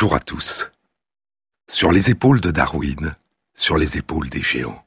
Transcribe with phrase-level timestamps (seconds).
[0.00, 0.70] Bonjour à tous.
[1.68, 3.14] Sur les épaules de Darwin,
[3.52, 4.82] sur les épaules des géants.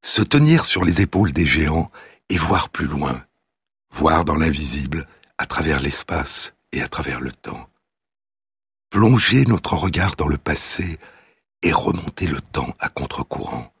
[0.00, 1.90] Se tenir sur les épaules des géants
[2.30, 3.22] et voir plus loin,
[3.90, 5.06] voir dans l'invisible,
[5.36, 7.68] à travers l'espace et à travers le temps.
[8.88, 10.98] Plonger notre regard dans le passé
[11.62, 13.74] et remonter le temps à contre-courant.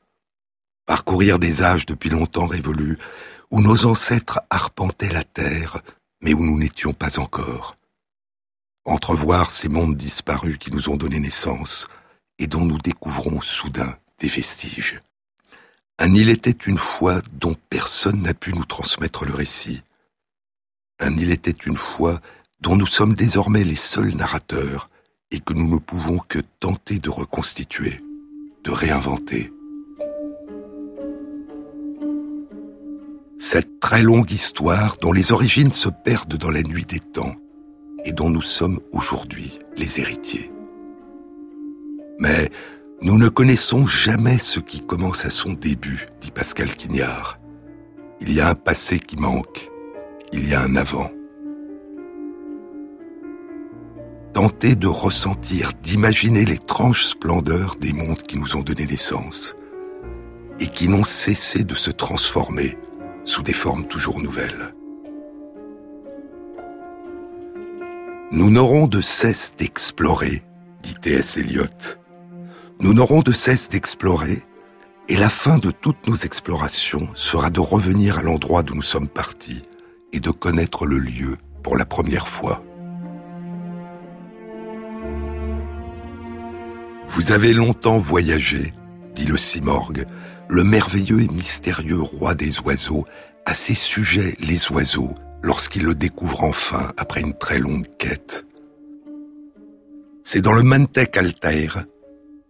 [0.84, 2.98] Parcourir des âges depuis longtemps révolus,
[3.50, 5.80] où nos ancêtres arpentaient la terre,
[6.20, 7.78] mais où nous n'étions pas encore
[8.84, 11.86] entrevoir ces mondes disparus qui nous ont donné naissance
[12.38, 15.00] et dont nous découvrons soudain des vestiges.
[15.98, 19.82] Un il était une fois dont personne n'a pu nous transmettre le récit.
[20.98, 22.20] Un il était une fois
[22.60, 24.90] dont nous sommes désormais les seuls narrateurs
[25.30, 28.02] et que nous ne pouvons que tenter de reconstituer,
[28.64, 29.52] de réinventer.
[33.38, 37.36] Cette très longue histoire dont les origines se perdent dans la nuit des temps
[38.04, 40.52] et dont nous sommes aujourd'hui les héritiers.
[42.18, 42.50] Mais
[43.00, 47.38] nous ne connaissons jamais ce qui commence à son début, dit Pascal Quignard.
[48.20, 49.70] Il y a un passé qui manque,
[50.32, 51.10] il y a un avant.
[54.32, 59.54] Tenter de ressentir, d'imaginer l'étrange splendeur des mondes qui nous ont donné naissance
[60.60, 62.78] et qui n'ont cessé de se transformer
[63.24, 64.74] sous des formes toujours nouvelles.
[68.32, 70.42] Nous n'aurons de cesse d'explorer,
[70.82, 71.36] dit T.S.
[71.36, 71.98] Eliot.
[72.80, 74.42] Nous n'aurons de cesse d'explorer,
[75.08, 79.08] et la fin de toutes nos explorations sera de revenir à l'endroit d'où nous sommes
[79.08, 79.62] partis
[80.12, 82.62] et de connaître le lieu pour la première fois.
[87.06, 88.72] Vous avez longtemps voyagé,
[89.14, 90.06] dit le Simorgue,
[90.48, 93.04] le merveilleux et mystérieux roi des oiseaux,
[93.44, 98.46] à ses sujets les oiseaux, lorsqu'il le découvre enfin après une très longue quête.
[100.22, 101.84] C'est dans le Mantek Altair,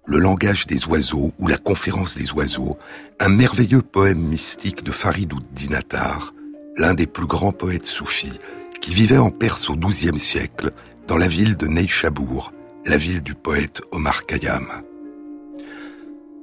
[0.07, 2.79] le langage des oiseaux ou la conférence des oiseaux,
[3.19, 6.35] un merveilleux poème mystique de Farid Dinatar,
[6.77, 8.39] l'un des plus grands poètes soufis,
[8.81, 10.71] qui vivait en Perse au XIIe siècle,
[11.09, 12.53] dans la ville de Neyshabour,
[12.87, 14.69] la ville du poète Omar Khayyam.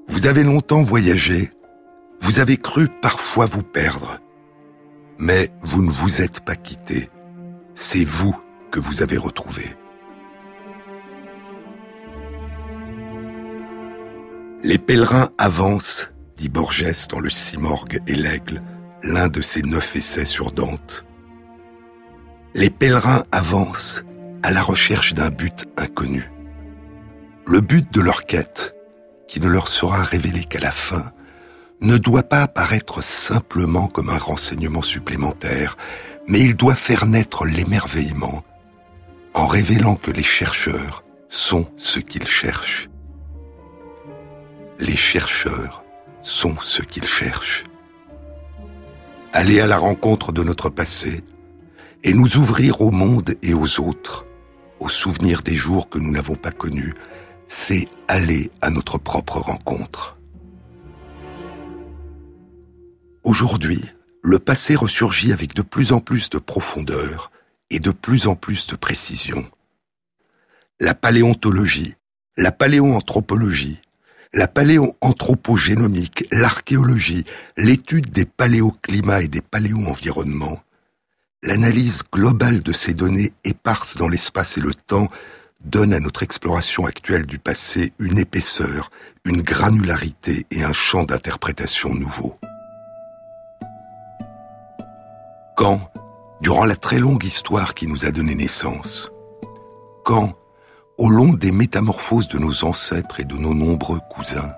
[0.08, 1.50] Vous avez longtemps voyagé,
[2.20, 4.20] vous avez cru parfois vous perdre,
[5.22, 7.12] mais vous ne vous êtes pas quitté.
[7.76, 8.36] C'est vous
[8.72, 9.64] que vous avez retrouvé.
[14.64, 18.64] Les pèlerins avancent, dit Borges dans le Simorgue et l'Aigle,
[19.04, 21.06] l'un de ses neuf essais sur Dante.
[22.56, 24.04] Les pèlerins avancent
[24.42, 26.32] à la recherche d'un but inconnu.
[27.46, 28.74] Le but de leur quête,
[29.28, 31.12] qui ne leur sera révélé qu'à la fin,
[31.82, 35.78] ne doit pas apparaître simplement comme un renseignement supplémentaire,
[36.28, 38.44] mais il doit faire naître l'émerveillement
[39.34, 42.90] en révélant que les chercheurs sont ce qu'ils cherchent.
[44.80, 45.84] Les chercheurs
[46.22, 47.64] sont ce qu'ils cherchent.
[49.34, 51.24] Aller à la rencontre de notre passé
[52.04, 54.26] et nous ouvrir au monde et aux autres,
[54.80, 56.94] aux souvenirs des jours que nous n'avons pas connus,
[57.48, 60.21] c'est aller à notre propre rencontre.
[63.24, 63.84] Aujourd'hui,
[64.24, 67.32] le passé ressurgit avec de plus en plus de profondeur
[67.70, 69.50] et de plus en plus de précision.
[70.80, 71.96] La paléontologie,
[72.36, 73.80] la paléoanthropologie,
[74.34, 77.26] la paléoanthropogénomique, l'archéologie,
[77.58, 80.64] l'étude des paléoclimats et des paléoenvironnements,
[81.44, 85.10] l'analyse globale de ces données éparses dans l'espace et le temps
[85.64, 88.90] donne à notre exploration actuelle du passé une épaisseur,
[89.26, 92.40] une granularité et un champ d'interprétation nouveau.
[95.62, 95.80] Quand,
[96.42, 99.12] durant la très longue histoire qui nous a donné naissance,
[100.04, 100.34] quand,
[100.98, 104.52] au long des métamorphoses de nos ancêtres et de nos nombreux cousins,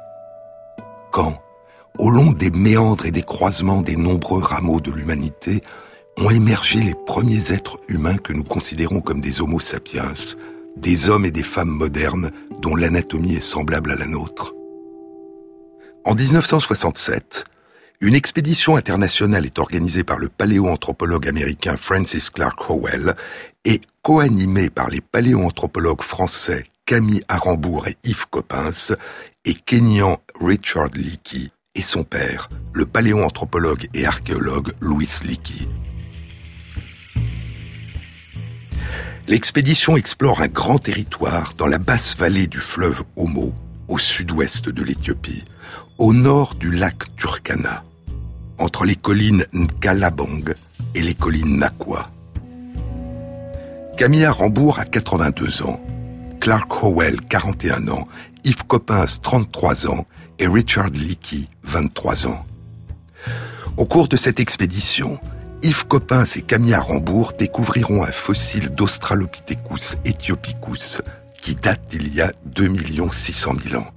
[1.11, 1.43] quand,
[1.99, 5.61] au long des méandres et des croisements des nombreux rameaux de l'humanité,
[6.15, 10.13] ont émergé les premiers êtres humains que nous considérons comme des Homo sapiens,
[10.77, 12.31] des hommes et des femmes modernes
[12.61, 14.53] dont l'anatomie est semblable à la nôtre.
[16.05, 17.43] En 1967,
[18.03, 23.15] une expédition internationale est organisée par le paléoanthropologue américain Francis Clark Howell
[23.63, 28.93] et co-animée par les paléoanthropologues français Camille Arambourg et Yves Coppens
[29.45, 35.69] et Kenyan Richard Leakey et son père, le paléoanthropologue et archéologue Louis Leakey.
[39.29, 43.53] L'expédition explore un grand territoire dans la basse vallée du fleuve Homo,
[43.87, 45.45] au sud-ouest de l'Éthiopie,
[45.97, 47.85] au nord du lac Turkana
[48.63, 50.55] entre les collines Nkalabong
[50.95, 52.09] et les collines Nakwa.
[53.97, 55.81] Camilla Rambourg a 82 ans.
[56.39, 58.07] Clark Howell, 41 ans,
[58.45, 60.05] Yves Coppens, 33 ans,
[60.39, 62.45] et Richard Leakey, 23 ans.
[63.75, 65.19] Au cours de cette expédition,
[65.61, 71.01] Yves Coppens et Camille Rambourg découvriront un fossile d'Australopithecus ethiopicus
[71.41, 72.69] qui date d'il y a 2
[73.11, 73.87] 600 000 ans.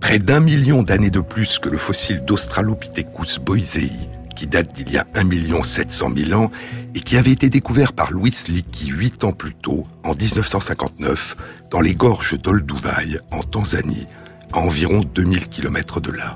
[0.00, 3.90] Près d'un million d'années de plus que le fossile d'Australopithecus boisei,
[4.36, 6.50] qui date d'il y a 1 700 000 ans
[6.94, 11.36] et qui avait été découvert par Louis Leakey huit ans plus tôt, en 1959,
[11.70, 14.06] dans les gorges d'Olduvai, en Tanzanie,
[14.52, 16.34] à environ 2000 km de là.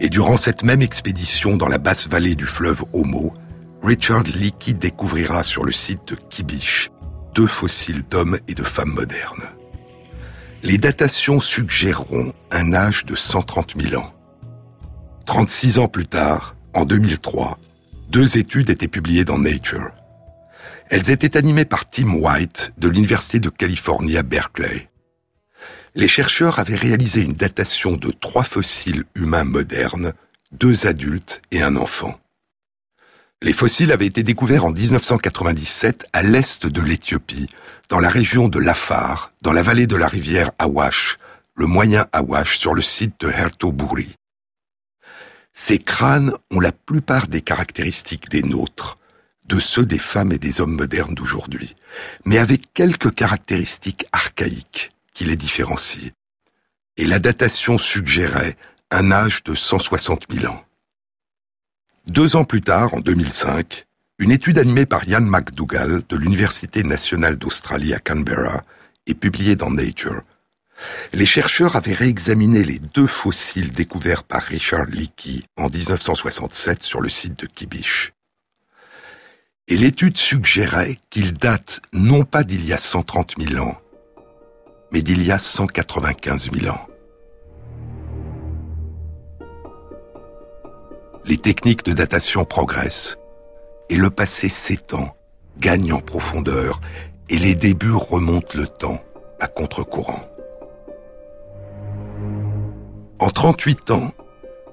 [0.00, 3.32] Et durant cette même expédition dans la basse vallée du fleuve Homo,
[3.82, 6.90] Richard Leakey découvrira sur le site de Kibish
[7.34, 9.48] deux fossiles d'hommes et de femmes modernes.
[10.64, 14.14] Les datations suggéreront un âge de 130 000 ans.
[15.26, 17.58] 36 ans plus tard, en 2003,
[18.10, 19.90] deux études étaient publiées dans Nature.
[20.88, 24.88] Elles étaient animées par Tim White de l'Université de Californie à Berkeley.
[25.96, 30.12] Les chercheurs avaient réalisé une datation de trois fossiles humains modernes,
[30.52, 32.21] deux adultes et un enfant.
[33.42, 37.48] Les fossiles avaient été découverts en 1997 à l'est de l'Éthiopie,
[37.88, 41.18] dans la région de Lafar, dans la vallée de la rivière Awash,
[41.56, 44.14] le moyen Awash sur le site de Hertoburi.
[45.52, 48.96] Ces crânes ont la plupart des caractéristiques des nôtres,
[49.44, 51.74] de ceux des femmes et des hommes modernes d'aujourd'hui,
[52.24, 56.12] mais avec quelques caractéristiques archaïques qui les différencient.
[56.96, 58.56] Et la datation suggérait
[58.92, 60.62] un âge de 160 000 ans.
[62.06, 63.86] Deux ans plus tard, en 2005,
[64.18, 68.64] une étude animée par Ian McDougall de l'Université nationale d'Australie à Canberra
[69.06, 70.22] et publiée dans Nature
[71.12, 77.08] les chercheurs avaient réexaminé les deux fossiles découverts par Richard Leakey en 1967 sur le
[77.08, 78.12] site de Kibish.
[79.68, 83.76] Et l'étude suggérait qu'ils datent non pas d'il y a 130 000 ans,
[84.90, 86.86] mais d'il y a 195 000 ans.
[91.24, 93.16] Les techniques de datation progressent
[93.88, 95.14] et le passé s'étend,
[95.58, 96.80] gagne en profondeur
[97.28, 99.00] et les débuts remontent le temps
[99.38, 100.28] à contre-courant.
[103.20, 104.12] En 38 ans,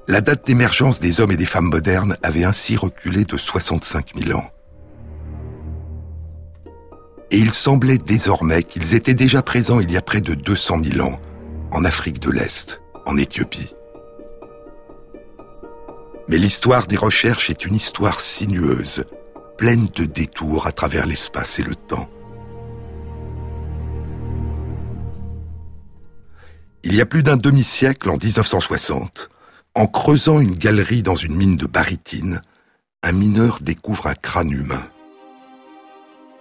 [0.08, 4.40] la date d'émergence des hommes et des femmes modernes avait ainsi reculé de 65 000
[4.40, 4.50] ans.
[7.30, 11.08] Et il semblait désormais qu'ils étaient déjà présents il y a près de 200 000
[11.08, 11.20] ans,
[11.70, 13.76] en Afrique de l'Est, en Éthiopie.
[16.30, 19.04] Mais l'histoire des recherches est une histoire sinueuse,
[19.58, 22.08] pleine de détours à travers l'espace et le temps.
[26.84, 29.30] Il y a plus d'un demi-siècle, en 1960,
[29.74, 32.42] en creusant une galerie dans une mine de barytine,
[33.02, 34.88] un mineur découvre un crâne humain.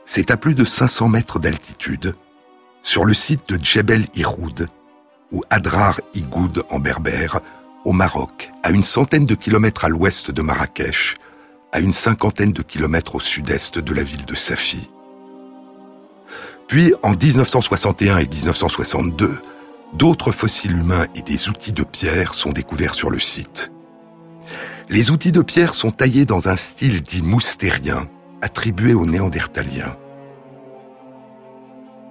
[0.04, 2.14] C'est à plus de 500 mètres d'altitude,
[2.82, 4.68] sur le site de Djebel Iroud,
[5.32, 7.40] ou Adrar Igoud en berbère,
[7.88, 11.14] au Maroc, à une centaine de kilomètres à l'ouest de Marrakech,
[11.72, 14.90] à une cinquantaine de kilomètres au sud-est de la ville de Safi.
[16.66, 19.40] Puis, en 1961 et 1962,
[19.94, 23.72] d'autres fossiles humains et des outils de pierre sont découverts sur le site.
[24.90, 28.06] Les outils de pierre sont taillés dans un style dit moustérien,
[28.42, 29.96] attribué aux néandertaliens.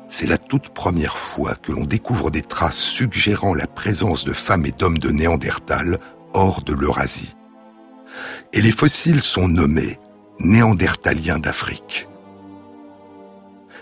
[0.09, 4.65] C'est la toute première fois que l'on découvre des traces suggérant la présence de femmes
[4.65, 5.99] et d'hommes de Néandertal
[6.33, 7.35] hors de l'Eurasie.
[8.53, 9.99] Et les fossiles sont nommés
[10.39, 12.07] Néandertaliens d'Afrique.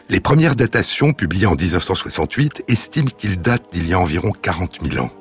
[0.10, 5.04] Les premières datations, publiées en 1968, estiment qu'ils datent d'il y a environ 40 000
[5.04, 5.12] ans.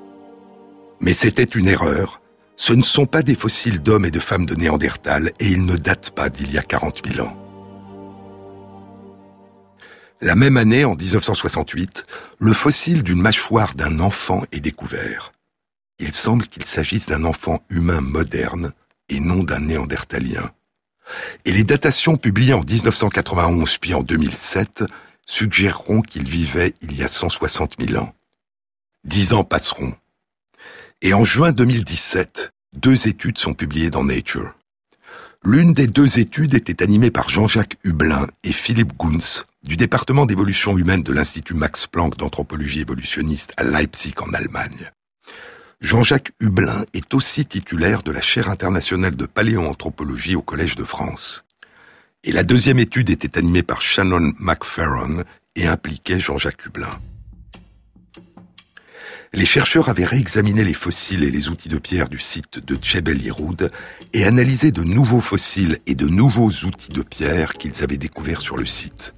[1.01, 2.23] Mais c'était une erreur.
[2.57, 5.77] Ce ne sont pas des fossiles d'hommes et de femmes de Néandertal et ils ne
[5.77, 7.44] datent pas d'il y a 40 000 ans.
[10.25, 12.07] La même année, en 1968,
[12.39, 15.33] le fossile d'une mâchoire d'un enfant est découvert.
[15.99, 18.73] Il semble qu'il s'agisse d'un enfant humain moderne
[19.11, 20.51] et non d'un néandertalien.
[21.45, 24.85] Et les datations publiées en 1991 puis en 2007
[25.27, 28.15] suggéreront qu'il vivait il y a 160 000 ans.
[29.05, 29.93] Dix ans passeront.
[31.03, 34.55] Et en juin 2017, deux études sont publiées dans Nature.
[35.45, 40.77] L'une des deux études était animée par Jean-Jacques Hublin et Philippe Gunz du département d'évolution
[40.77, 44.91] humaine de l'Institut Max Planck d'anthropologie évolutionniste à Leipzig en Allemagne.
[45.81, 51.45] Jean-Jacques Hublin est aussi titulaire de la chaire internationale de paléoanthropologie au Collège de France.
[52.25, 55.25] Et la deuxième étude était animée par Shannon McFerron
[55.57, 56.91] et impliquait Jean-Jacques Hublin.
[59.33, 63.21] Les chercheurs avaient réexaminé les fossiles et les outils de pierre du site de Djebel
[63.25, 63.71] Iroud
[64.13, 68.57] et analysé de nouveaux fossiles et de nouveaux outils de pierre qu'ils avaient découverts sur
[68.57, 69.15] le site.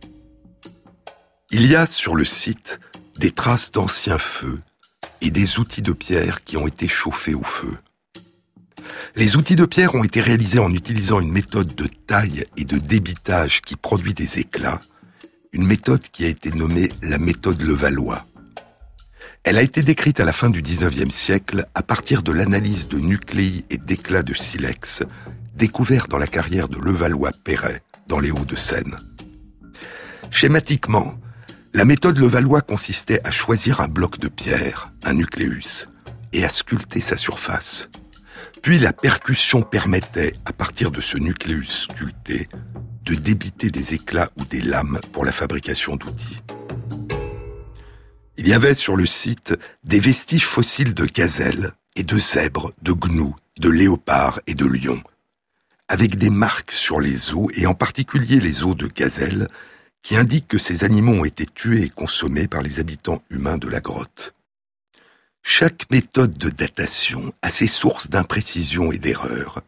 [1.52, 2.80] Il y a sur le site
[3.18, 4.60] des traces d'anciens feux
[5.20, 7.78] et des outils de pierre qui ont été chauffés au feu.
[9.14, 12.78] Les outils de pierre ont été réalisés en utilisant une méthode de taille et de
[12.78, 14.80] débitage qui produit des éclats,
[15.52, 18.26] une méthode qui a été nommée la méthode Levallois.
[19.44, 22.98] Elle a été décrite à la fin du XIXe siècle à partir de l'analyse de
[22.98, 25.04] nucléi et d'éclats de silex
[25.54, 28.98] découverts dans la carrière de Levallois-Perret dans les Hauts-de-Seine.
[30.32, 31.14] Schématiquement,
[31.76, 35.86] la méthode Levallois consistait à choisir un bloc de pierre, un nucléus,
[36.32, 37.90] et à sculpter sa surface.
[38.62, 42.48] Puis la percussion permettait, à partir de ce nucléus sculpté,
[43.02, 46.40] de débiter des éclats ou des lames pour la fabrication d'outils.
[48.38, 49.54] Il y avait sur le site
[49.84, 55.02] des vestiges fossiles de gazelles et de zèbres, de gnous, de léopards et de lions,
[55.88, 59.46] avec des marques sur les os et en particulier les os de gazelles
[60.06, 63.66] qui indiquent que ces animaux ont été tués et consommés par les habitants humains de
[63.66, 64.36] la grotte.
[65.42, 69.62] Chaque méthode de datation a ses sources d'imprécision et d'erreurs,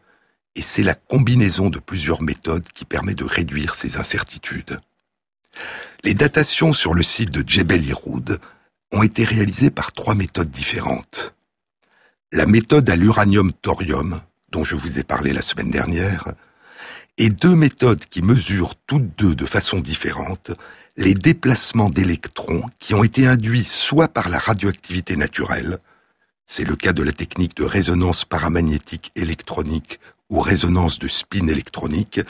[0.55, 4.79] et c'est la combinaison de plusieurs méthodes qui permet de réduire ces incertitudes.
[6.05, 8.39] Les datations sur le site de Djebel Iroud
[8.93, 11.35] ont été réalisées par trois méthodes différentes.
[12.31, 14.21] La méthode à l'uranium-thorium,
[14.53, 16.33] dont je vous ai parlé la semaine dernière,
[17.19, 20.51] et deux méthodes qui mesurent toutes deux de façon différente
[20.97, 25.77] les déplacements d'électrons qui ont été induits soit par la radioactivité naturelle,
[26.45, 29.99] c'est le cas de la technique de résonance paramagnétique électronique
[30.29, 32.21] ou résonance de spin électronique,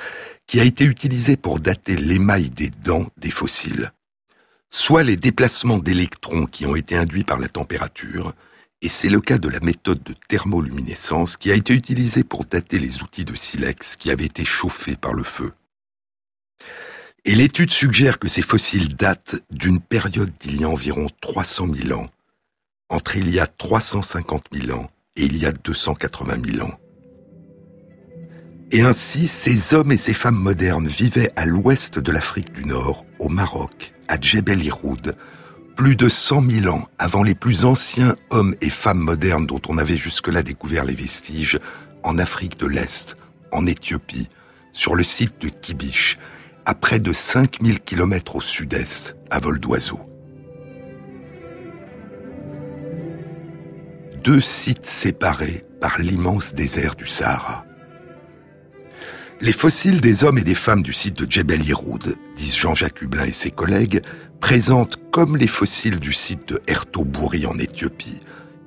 [0.46, 3.92] qui a été utilisée pour dater l'émail des dents des fossiles,
[4.72, 8.34] soit les déplacements d'électrons qui ont été induits par la température,
[8.82, 12.80] et c'est le cas de la méthode de thermoluminescence qui a été utilisée pour dater
[12.80, 15.52] les outils de silex qui avaient été chauffés par le feu.
[17.26, 22.00] Et l'étude suggère que ces fossiles datent d'une période d'il y a environ 300 000
[22.00, 22.08] ans,
[22.88, 26.80] entre il y a 350 000 ans et il y a 280 000 ans.
[28.72, 33.06] Et ainsi, ces hommes et ces femmes modernes vivaient à l'ouest de l'Afrique du Nord,
[33.18, 35.16] au Maroc, à Djebel Iroud,
[35.80, 39.78] plus de 100 000 ans avant les plus anciens hommes et femmes modernes dont on
[39.78, 41.58] avait jusque-là découvert les vestiges,
[42.04, 43.16] en Afrique de l'Est,
[43.54, 44.28] en Éthiopie,
[44.74, 46.18] sur le site de Kibish,
[46.66, 50.02] à près de 5000 km au sud-est, à vol d'oiseau.
[54.22, 57.66] Deux sites séparés par l'immense désert du Sahara.
[59.40, 63.24] Les fossiles des hommes et des femmes du site de Djebel Yeroud, disent Jean-Jacques Hublin
[63.24, 64.02] et ses collègues,
[64.40, 68.20] présentent, comme les fossiles du site de Ertobouri en Éthiopie,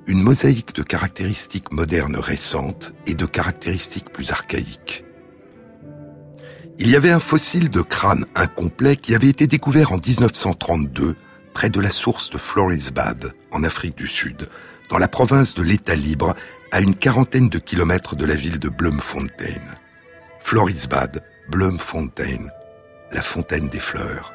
[0.07, 5.05] une mosaïque de caractéristiques modernes récentes et de caractéristiques plus archaïques.
[6.79, 11.15] Il y avait un fossile de crâne incomplet qui avait été découvert en 1932
[11.53, 14.49] près de la source de Florisbad, en Afrique du Sud,
[14.89, 16.35] dans la province de l'État libre,
[16.71, 19.61] à une quarantaine de kilomètres de la ville de Bloemfontein.
[20.39, 22.47] Florisbad, Bloemfontein,
[23.11, 24.33] la fontaine des fleurs.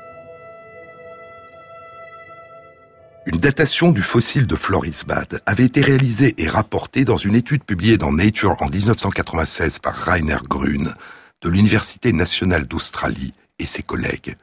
[3.31, 7.99] Une datation du fossile de Florisbad avait été réalisée et rapportée dans une étude publiée
[7.99, 10.95] dans Nature en 1996 par Rainer Grün
[11.43, 14.35] de l'Université nationale d'Australie et ses collègues.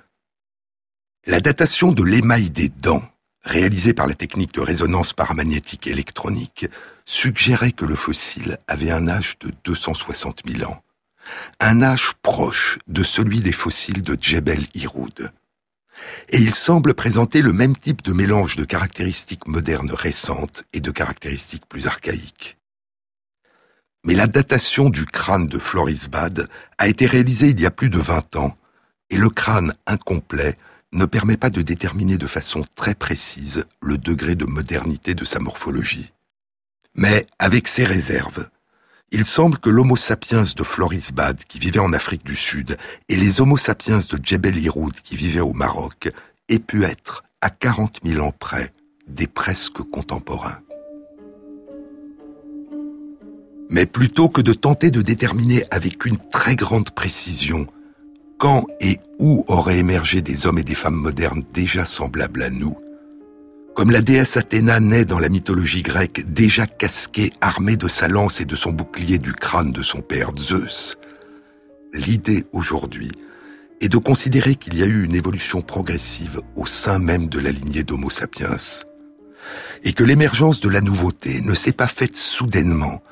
[1.26, 3.02] La datation de l'émail des dents,
[3.42, 6.68] réalisée par la technique de résonance paramagnétique électronique,
[7.06, 10.80] suggérait que le fossile avait un âge de 260 000 ans
[11.60, 15.32] un âge proche de celui des fossiles de Djebel Iroud.
[16.30, 20.92] Et il semble présenter le même type de mélange de caractéristiques modernes récentes et de
[20.92, 22.58] caractéristiques plus archaïques.
[24.04, 26.48] Mais la datation du crâne de Florisbad
[26.78, 28.56] a été réalisée il y a plus de 20 ans,
[29.10, 30.58] et le crâne incomplet
[30.92, 35.40] ne permet pas de déterminer de façon très précise le degré de modernité de sa
[35.40, 36.14] morphologie.
[36.94, 38.48] Mais avec ces réserves,
[39.12, 43.42] il semble que l'Homo sapiens de Florisbad, qui vivait en Afrique du Sud, et les
[43.42, 46.12] Homo sapiens de Djebel Iroud, qui vivaient au Maroc,
[46.50, 48.74] aient pu être, à 40 000 ans près,
[49.08, 50.60] des presque contemporains.
[53.70, 57.68] Mais plutôt que de tenter de déterminer avec une très grande précision
[58.38, 62.76] quand et où auraient émergé des hommes et des femmes modernes déjà semblables à nous,
[63.76, 68.40] comme la déesse Athéna naît dans la mythologie grecque déjà casquée, armée de sa lance
[68.40, 70.98] et de son bouclier du crâne de son père Zeus,
[71.94, 73.12] l'idée aujourd'hui
[73.82, 77.52] est de considérer qu'il y a eu une évolution progressive au sein même de la
[77.52, 78.56] lignée d'Homo sapiens,
[79.84, 83.04] et que l'émergence de la nouveauté ne s'est pas faite soudainement,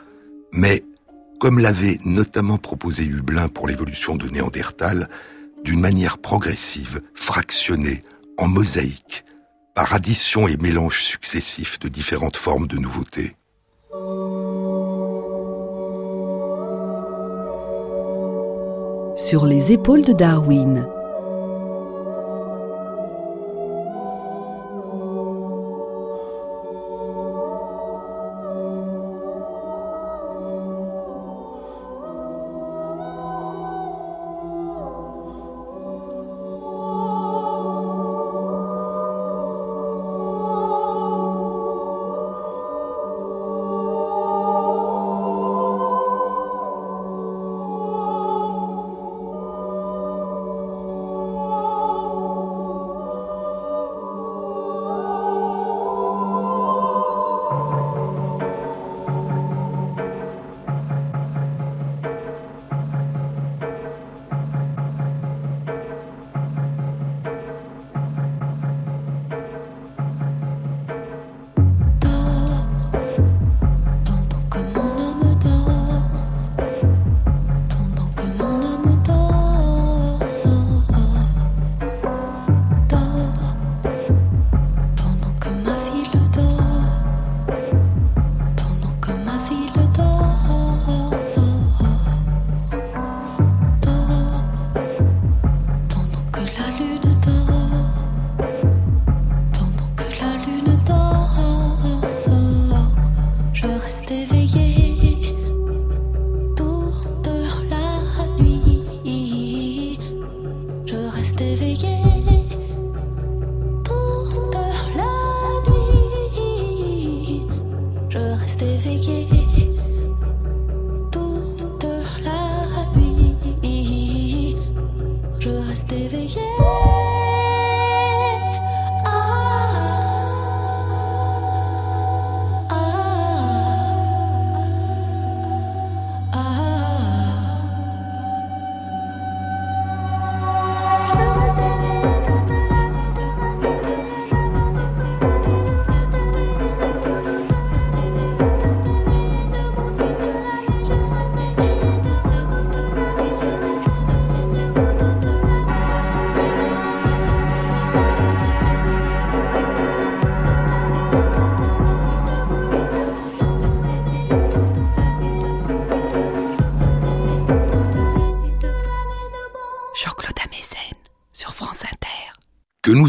[0.54, 0.86] mais,
[1.42, 5.10] comme l'avait notamment proposé Hublin pour l'évolution de Néandertal,
[5.66, 8.02] d'une manière progressive, fractionnée,
[8.38, 9.26] en mosaïque,
[9.76, 13.36] par addition et mélange successifs de différentes formes de nouveautés.
[19.16, 20.88] Sur les épaules de Darwin,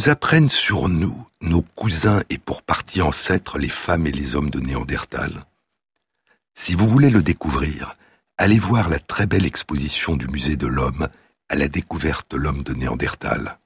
[0.08, 4.60] apprennent sur nous, nos cousins et pour partie ancêtres, les femmes et les hommes de
[4.60, 5.44] Néandertal
[6.54, 7.96] Si vous voulez le découvrir,
[8.36, 11.08] allez voir la très belle exposition du musée de l'homme
[11.48, 13.58] à la découverte de l'homme de Néandertal.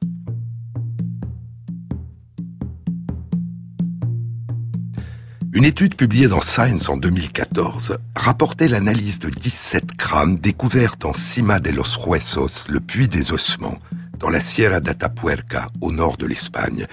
[5.54, 11.58] Une étude publiée dans Science en 2014 rapportait l'analyse de 17 crânes découverts dans Cima
[11.58, 13.78] de los Huesos, le puits des ossements,
[14.18, 16.86] dans la Sierra d'Atapuerca, au nord de l'Espagne,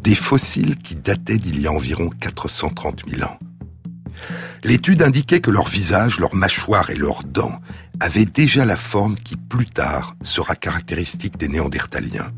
[0.00, 3.38] des fossiles qui dataient d'il y a environ 430 000 ans.
[4.64, 7.58] L'étude indiquait que leur visage, leur mâchoire et leurs dents
[8.00, 12.28] avaient déjà la forme qui plus tard sera caractéristique des Néandertaliens.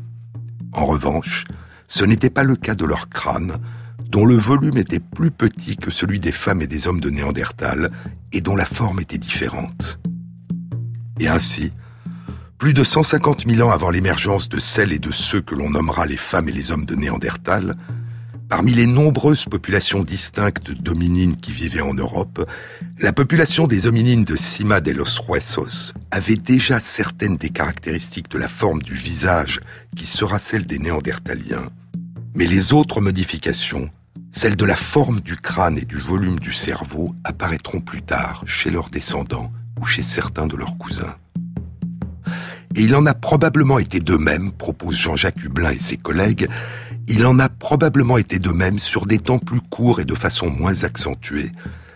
[0.73, 1.43] En revanche,
[1.87, 3.57] ce n'était pas le cas de leur crâne,
[4.09, 7.91] dont le volume était plus petit que celui des femmes et des hommes de Néandertal
[8.31, 9.99] et dont la forme était différente.
[11.19, 11.71] Et ainsi,
[12.57, 16.05] plus de 150 000 ans avant l'émergence de celles et de ceux que l'on nommera
[16.05, 17.75] les femmes et les hommes de Néandertal,
[18.47, 22.49] parmi les nombreuses populations distinctes d'hominines qui vivaient en Europe,
[22.99, 28.37] la population des hominines de Cima de los Huesos avait déjà certaines des caractéristiques de
[28.37, 29.59] la forme du visage
[29.97, 31.69] qui sera celle des Néandertaliens.
[32.35, 33.89] Mais les autres modifications,
[34.31, 38.69] celles de la forme du crâne et du volume du cerveau, apparaîtront plus tard chez
[38.69, 41.15] leurs descendants ou chez certains de leurs cousins.
[42.75, 46.49] Et il en a probablement été de même, propose Jean-Jacques Hublin et ses collègues,
[47.07, 50.49] il en a probablement été de même sur des temps plus courts et de façon
[50.49, 51.51] moins accentuée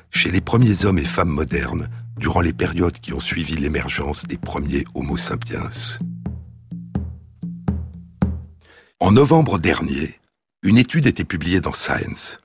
[0.10, 4.38] chez les premiers hommes et femmes modernes durant les périodes qui ont suivi l'émergence des
[4.38, 5.70] premiers Homo sapiens.
[9.02, 10.20] En novembre dernier,
[10.64, 12.40] une étude était publiée dans Science.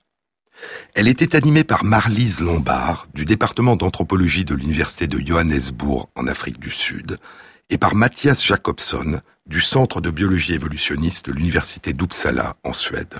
[0.95, 6.59] Elle était animée par Marlise Lombard du département d'anthropologie de l'université de Johannesburg en Afrique
[6.59, 7.19] du Sud
[7.75, 13.17] et par Mathias Jacobson du Centre de biologie évolutionniste de l'Université d'Uppsala en Suède.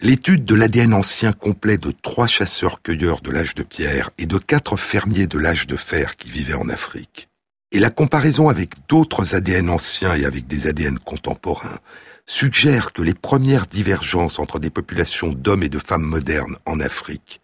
[0.00, 4.76] L'étude de l'ADN ancien complet de trois chasseurs-cueilleurs de l'âge de pierre et de quatre
[4.76, 7.30] fermiers de l'âge de fer qui vivaient en Afrique
[7.70, 11.78] Et la comparaison avec d'autres ADN anciens et avec des ADN contemporains
[12.26, 17.40] suggère que les premières divergences entre des populations d'hommes et de femmes modernes en Afrique,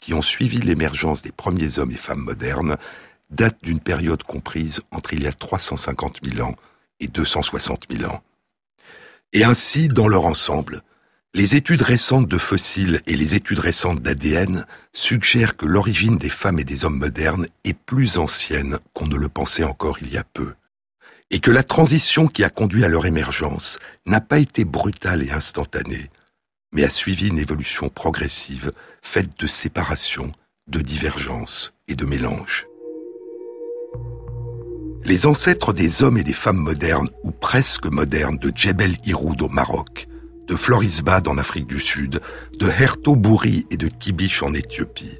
[0.00, 2.76] qui ont suivi l'émergence des premiers hommes et femmes modernes,
[3.32, 6.54] datent d'une période comprise entre il y a 350 000 ans
[7.00, 8.22] et 260 000 ans.
[9.32, 10.82] Et ainsi, dans leur ensemble,
[11.34, 16.58] les études récentes de fossiles et les études récentes d'ADN suggèrent que l'origine des femmes
[16.58, 20.24] et des hommes modernes est plus ancienne qu'on ne le pensait encore il y a
[20.24, 20.52] peu,
[21.30, 25.30] et que la transition qui a conduit à leur émergence n'a pas été brutale et
[25.30, 26.10] instantanée,
[26.72, 30.32] mais a suivi une évolution progressive faite de séparation,
[30.66, 32.66] de divergence et de mélange.
[35.04, 39.48] Les ancêtres des hommes et des femmes modernes ou presque modernes de Djebel Iroud au
[39.48, 40.08] Maroc
[40.46, 42.20] de Florisbad en Afrique du Sud,
[42.58, 45.18] de Hertobouri et de Kibish en Éthiopie,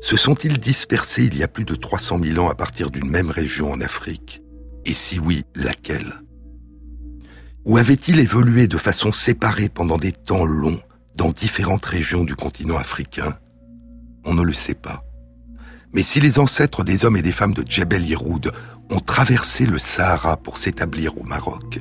[0.00, 3.30] se sont-ils dispersés il y a plus de 300 000 ans à partir d'une même
[3.30, 4.42] région en Afrique?
[4.84, 6.12] Et si oui, laquelle?
[7.64, 10.80] Ou avaient-ils évolué de façon séparée pendant des temps longs
[11.14, 13.38] dans différentes régions du continent africain?
[14.24, 15.04] On ne le sait pas.
[15.92, 18.52] Mais si les ancêtres des hommes et des femmes de Djebel Yeroud
[18.90, 21.80] ont traversé le Sahara pour s'établir au Maroc,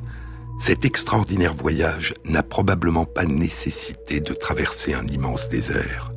[0.58, 6.12] cet extraordinaire voyage n'a probablement pas nécessité de traverser un immense désert.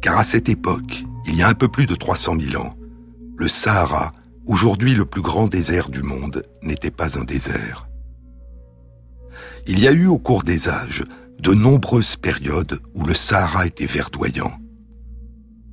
[0.00, 2.70] Car à cette époque, il y a un peu plus de 300 000 ans,
[3.36, 4.12] le Sahara,
[4.46, 7.88] aujourd'hui le plus grand désert du monde, n'était pas un désert.
[9.66, 11.04] Il y a eu au cours des âges
[11.38, 14.52] de nombreuses périodes où le Sahara était verdoyant.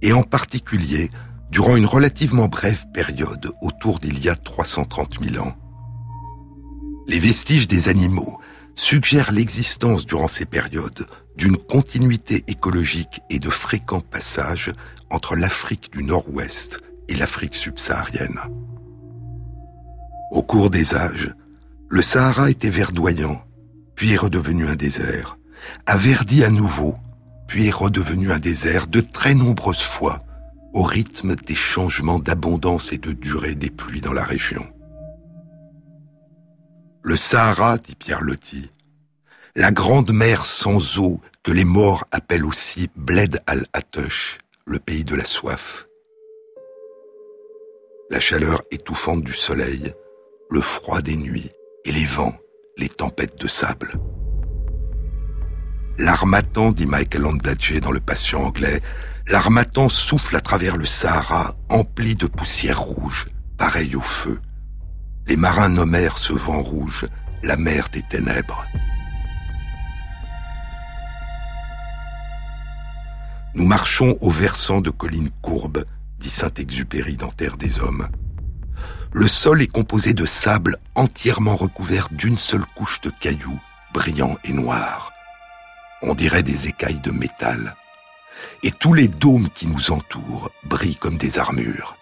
[0.02, 1.10] Et en particulier,
[1.49, 5.53] durant une relativement brève période autour d'il y a 330 000 ans,
[7.08, 8.39] les vestiges des animaux
[8.75, 11.05] suggèrent l'existence durant ces périodes
[11.38, 14.71] d'une continuité écologique et de fréquents passages
[15.10, 18.39] entre l'Afrique du Nord-Ouest et l'Afrique subsaharienne.
[20.31, 21.34] Au cours des âges,
[21.89, 23.41] le Sahara était verdoyant,
[23.95, 25.38] puis est redevenu un désert,
[25.86, 26.95] a verdi à nouveau,
[27.47, 30.19] puis est redevenu un désert de très nombreuses fois,
[30.75, 34.67] au rythme des changements d'abondance et de durée des pluies dans la région.
[37.01, 38.69] Le Sahara, dit Pierre Loti,
[39.55, 45.15] la grande mer sans eau que les morts appellent aussi Bled al-Atush, le pays de
[45.15, 45.88] la soif.
[48.09, 49.93] La chaleur étouffante du soleil,
[50.51, 51.51] le froid des nuits
[51.85, 52.35] et les vents,
[52.77, 53.93] les tempêtes de sable.
[55.97, 58.81] L'armatan, dit Michael Ondaatje dans Le Patient anglais,
[59.27, 64.39] l'armatan souffle à travers le Sahara empli de poussière rouge, pareil au feu.
[65.27, 67.07] Les marins nommèrent ce vent rouge
[67.43, 68.65] la mer des ténèbres.
[73.53, 75.85] Nous marchons au versant de collines courbes,
[76.19, 78.09] dit Saint-Exupéry dans Terre des Hommes.
[79.13, 83.59] Le sol est composé de sable entièrement recouvert d'une seule couche de cailloux,
[83.93, 85.13] brillants et noirs.
[86.01, 87.75] On dirait des écailles de métal.
[88.65, 91.97] Et tous les dômes qui nous entourent brillent comme des armures.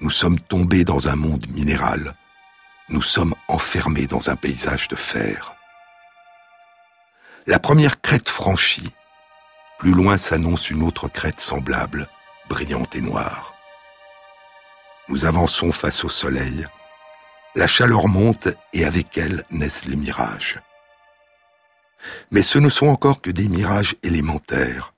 [0.00, 2.14] Nous sommes tombés dans un monde minéral.
[2.90, 5.54] Nous sommes enfermés dans un paysage de fer.
[7.46, 8.90] La première crête franchie,
[9.78, 12.08] plus loin s'annonce une autre crête semblable,
[12.50, 13.54] brillante et noire.
[15.08, 16.66] Nous avançons face au soleil.
[17.54, 20.60] La chaleur monte et avec elle naissent les mirages.
[22.30, 24.91] Mais ce ne sont encore que des mirages élémentaires.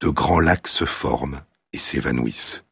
[0.00, 2.66] De grands lacs se forment et s'évanouissent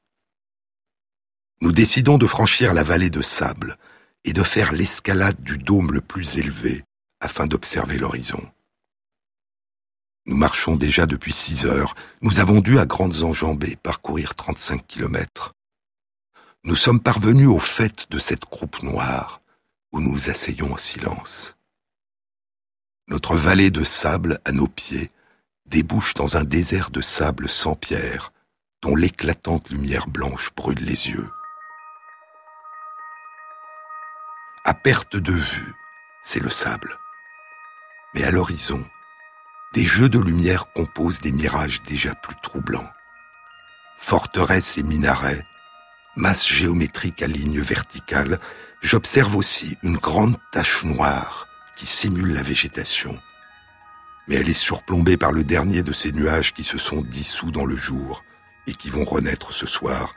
[1.65, 3.79] nous décidons de franchir la vallée de sable
[4.25, 6.85] et de faire l'escalade du dôme le plus élevé
[7.21, 8.51] afin d'observer l'horizon.
[10.27, 15.55] Nous marchons déjà depuis six heures, nous avons dû à grandes enjambées parcourir 35 kilomètres.
[16.65, 19.41] Nous sommes parvenus au fait de cette croupe noire
[19.93, 21.57] où nous nous asseyons en silence.
[23.09, 25.11] Notre vallée de sable à nos pieds
[25.75, 28.33] débouche dans un désert de sable sans pierre
[28.81, 31.29] dont l'éclatante lumière blanche brûle les yeux.
[34.65, 35.75] À perte de vue,
[36.23, 36.97] c'est le sable.
[38.15, 38.87] Mais à l'horizon,
[39.73, 42.91] des jeux de lumière composent des mirages déjà plus troublants.
[43.97, 45.45] Forteresses et minarets,
[46.15, 48.39] masses géométriques à lignes verticales,
[48.81, 53.21] j'observe aussi une grande tache noire qui simule la végétation.
[54.29, 57.67] Mais elle est surplombée par le dernier de ces nuages qui se sont dissous dans
[57.67, 58.25] le jour
[58.67, 60.15] et qui vont renaître ce soir.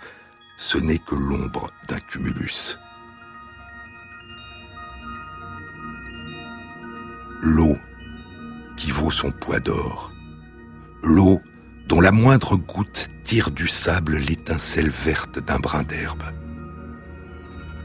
[0.56, 2.78] Ce n'est que l'ombre d'un cumulus.
[7.42, 7.78] l'eau
[8.76, 10.12] qui vaut son poids d'or,
[11.04, 11.42] l'eau
[11.88, 16.24] dont la moindre goutte tire du sable l'étincelle verte d'un brin d'herbe.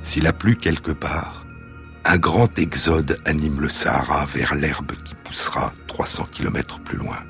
[0.00, 1.41] S'il a plu quelque part,
[2.04, 7.22] un grand exode anime le Sahara vers l'herbe qui poussera 300 km plus loin.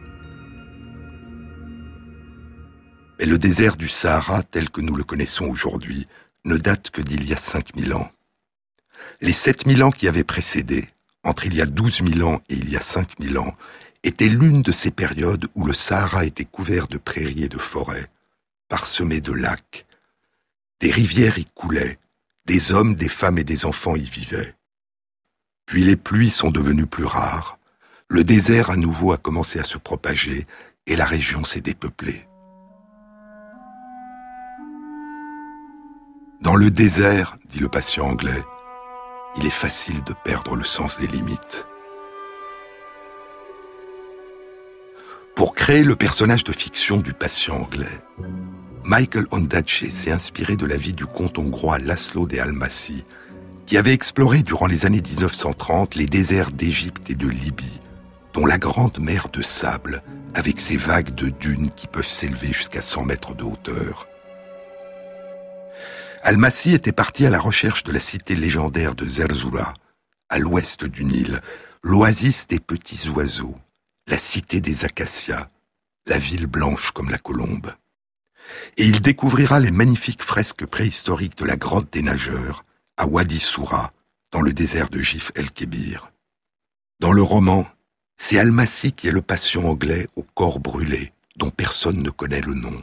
[3.18, 6.08] Mais le désert du Sahara tel que nous le connaissons aujourd'hui
[6.44, 8.10] ne date que d'il y a 5000 ans.
[9.20, 10.88] Les 7000 ans qui avaient précédé,
[11.22, 13.54] entre il y a 12 000 ans et il y a 5000 ans,
[14.02, 18.10] étaient l'une de ces périodes où le Sahara était couvert de prairies et de forêts,
[18.68, 19.86] parsemé de lacs.
[20.80, 21.98] Des rivières y coulaient,
[22.46, 24.56] des hommes, des femmes et des enfants y vivaient.
[25.66, 27.58] Puis les pluies sont devenues plus rares,
[28.08, 30.46] le désert à nouveau a commencé à se propager
[30.86, 32.28] et la région s'est dépeuplée.
[36.42, 38.42] Dans le désert, dit le patient anglais,
[39.36, 41.66] il est facile de perdre le sens des limites.
[45.34, 48.02] Pour créer le personnage de fiction du patient anglais,
[48.84, 53.04] Michael Ondaatje s'est inspiré de la vie du comte hongrois Laszlo de Almasi,
[53.66, 57.80] qui avait exploré durant les années 1930 les déserts d'Égypte et de Libye,
[58.34, 60.02] dont la grande mer de sable,
[60.34, 64.06] avec ses vagues de dunes qui peuvent s'élever jusqu'à 100 mètres de hauteur.
[66.22, 69.74] Almasi était parti à la recherche de la cité légendaire de Zerzura,
[70.28, 71.40] à l'ouest du Nil,
[71.82, 73.56] l'oasis des petits oiseaux,
[74.06, 75.48] la cité des acacias,
[76.06, 77.72] la ville blanche comme la colombe.
[78.76, 82.64] Et il découvrira les magnifiques fresques préhistoriques de la grotte des nageurs,
[83.02, 83.90] à Wadi Soura,
[84.30, 86.12] dans le désert de Gif el-Kébir.
[87.00, 87.66] Dans le roman,
[88.16, 92.54] c'est Almasi qui est le patient anglais au corps brûlé, dont personne ne connaît le
[92.54, 92.80] nom,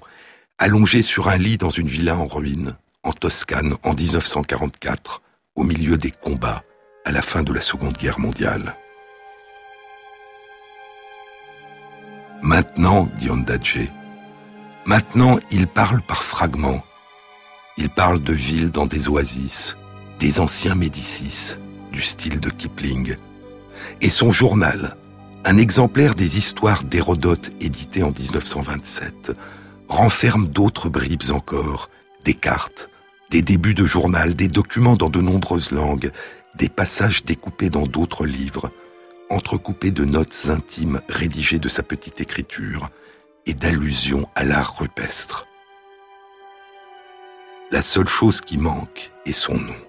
[0.58, 5.22] allongé sur un lit dans une villa en ruine, en Toscane en 1944,
[5.56, 6.66] au milieu des combats
[7.06, 8.76] à la fin de la Seconde Guerre mondiale.
[12.42, 13.88] Maintenant, dit Ondadje,
[14.86, 16.84] maintenant il parle par fragments.
[17.78, 19.78] Il parle de villes dans des oasis,
[20.20, 21.56] des anciens Médicis,
[21.94, 23.16] du style de Kipling.
[24.02, 24.98] Et son journal,
[25.46, 29.32] un exemplaire des histoires d'Hérodote édité en 1927,
[29.88, 31.90] renferme d'autres bribes encore,
[32.26, 32.90] des cartes,
[33.30, 36.12] des débuts de journal, des documents dans de nombreuses langues,
[36.56, 38.72] des passages découpés dans d'autres livres,
[39.30, 42.90] entrecoupés de notes intimes rédigées de sa petite écriture
[43.46, 45.48] et d'allusions à l'art rupestre.
[47.72, 49.89] La seule chose qui manque est son nom.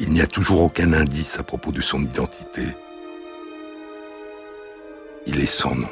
[0.00, 2.62] Il n'y a toujours aucun indice à propos de son identité.
[5.26, 5.88] Il est sans nom.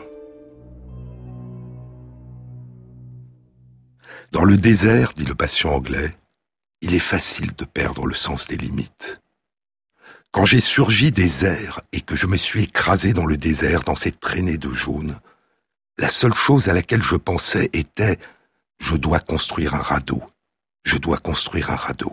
[4.32, 6.16] Dans le désert, dit le patient anglais,
[6.80, 9.20] il est facile de perdre le sens des limites.
[10.30, 13.96] Quand j'ai surgi des airs et que je me suis écrasé dans le désert, dans
[13.96, 15.18] cette traînée de jaune,
[15.98, 18.18] la seule chose à laquelle je pensais était
[18.78, 20.22] je dois construire un radeau,
[20.84, 22.12] je dois construire un radeau.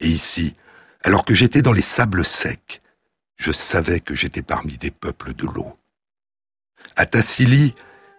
[0.00, 0.54] Et ici,
[1.04, 2.82] alors que j'étais dans les sables secs,
[3.36, 5.78] je savais que j'étais parmi des peuples de l'eau.
[6.96, 7.74] À Tassili,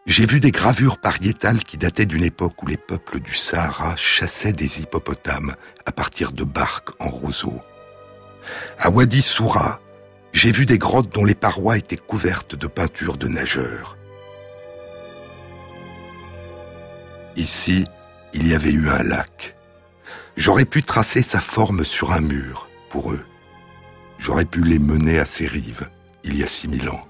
[0.05, 4.53] j'ai vu des gravures pariétales qui dataient d'une époque où les peuples du Sahara chassaient
[4.53, 7.61] des hippopotames à partir de barques en roseaux.
[8.77, 9.81] À Wadi Soura,
[10.31, 13.97] j'ai vu des grottes dont les parois étaient couvertes de peintures de nageurs.
[17.35, 17.85] Ici,
[18.33, 19.55] il y avait eu un lac.
[20.37, 23.25] J'aurais pu tracer sa forme sur un mur, pour eux.
[24.17, 25.89] J'aurais pu les mener à ses rives,
[26.23, 27.01] il y a six mille ans.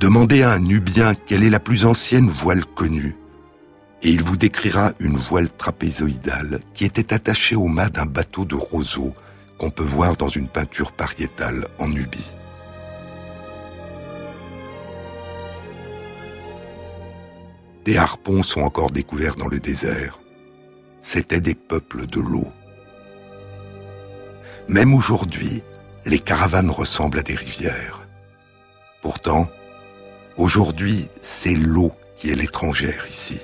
[0.00, 3.16] Demandez à un Nubien quelle est la plus ancienne voile connue,
[4.02, 8.54] et il vous décrira une voile trapézoïdale qui était attachée au mât d'un bateau de
[8.54, 9.12] roseau
[9.58, 12.30] qu'on peut voir dans une peinture pariétale en Nubie.
[17.84, 20.20] Des harpons sont encore découverts dans le désert.
[21.00, 22.52] C'étaient des peuples de l'eau.
[24.68, 25.62] Même aujourd'hui,
[26.04, 28.06] les caravanes ressemblent à des rivières.
[29.02, 29.48] Pourtant,
[30.38, 33.40] Aujourd'hui, c'est l'eau qui est l'étrangère ici.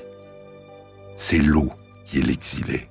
[1.16, 1.68] C'est l'eau
[2.04, 2.88] qui est l'exilé.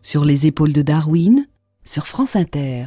[0.00, 1.46] Sur les épaules de Darwin,
[1.84, 2.86] sur France Inter.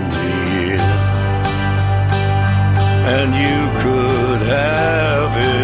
[3.13, 5.60] And you could have it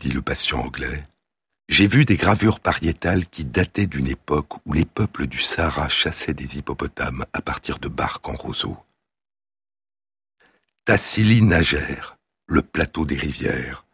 [0.00, 1.06] dit le patient anglais,
[1.68, 6.34] j'ai vu des gravures pariétales qui dataient d'une époque où les peuples du Sahara chassaient
[6.34, 8.78] des hippopotames à partir de barques en roseaux.
[10.86, 12.00] Tassili Nager,
[12.48, 13.84] le plateau des rivières,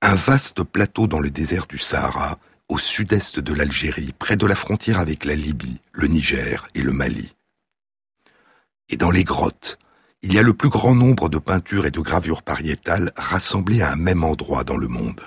[0.00, 2.38] un vaste plateau dans le désert du Sahara,
[2.68, 6.92] au sud-est de l'Algérie, près de la frontière avec la Libye, le Niger et le
[6.92, 7.34] Mali.
[8.88, 9.78] Et dans les grottes,
[10.22, 13.92] il y a le plus grand nombre de peintures et de gravures pariétales rassemblées à
[13.92, 15.20] un même endroit dans le monde.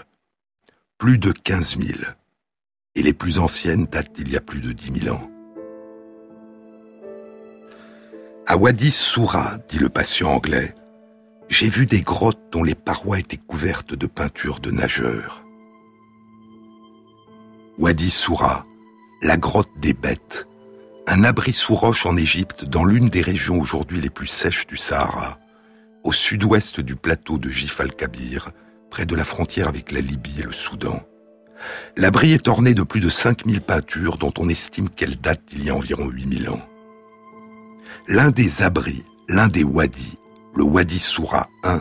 [0.97, 1.99] Plus de 15 000.
[2.95, 5.29] Et les plus anciennes datent d'il y a plus de 10 000 ans.
[8.47, 10.73] À Wadi Soura, dit le patient anglais,
[11.49, 15.43] j'ai vu des grottes dont les parois étaient couvertes de peintures de nageurs.
[17.77, 18.65] Wadi Soura,
[19.21, 20.47] la grotte des bêtes,
[21.07, 24.77] un abri sous roche en Égypte dans l'une des régions aujourd'hui les plus sèches du
[24.77, 25.39] Sahara,
[26.05, 28.51] au sud-ouest du plateau de Gif al-Kabir,
[28.95, 31.01] près de la frontière avec la Libye et le Soudan.
[31.97, 35.69] L'abri est orné de plus de 5000 peintures dont on estime qu'elles datent d'il y
[35.69, 36.65] a environ 8000 ans.
[38.07, 40.17] L'un des abris, l'un des wadis,
[40.55, 41.79] le Wadi Soura I,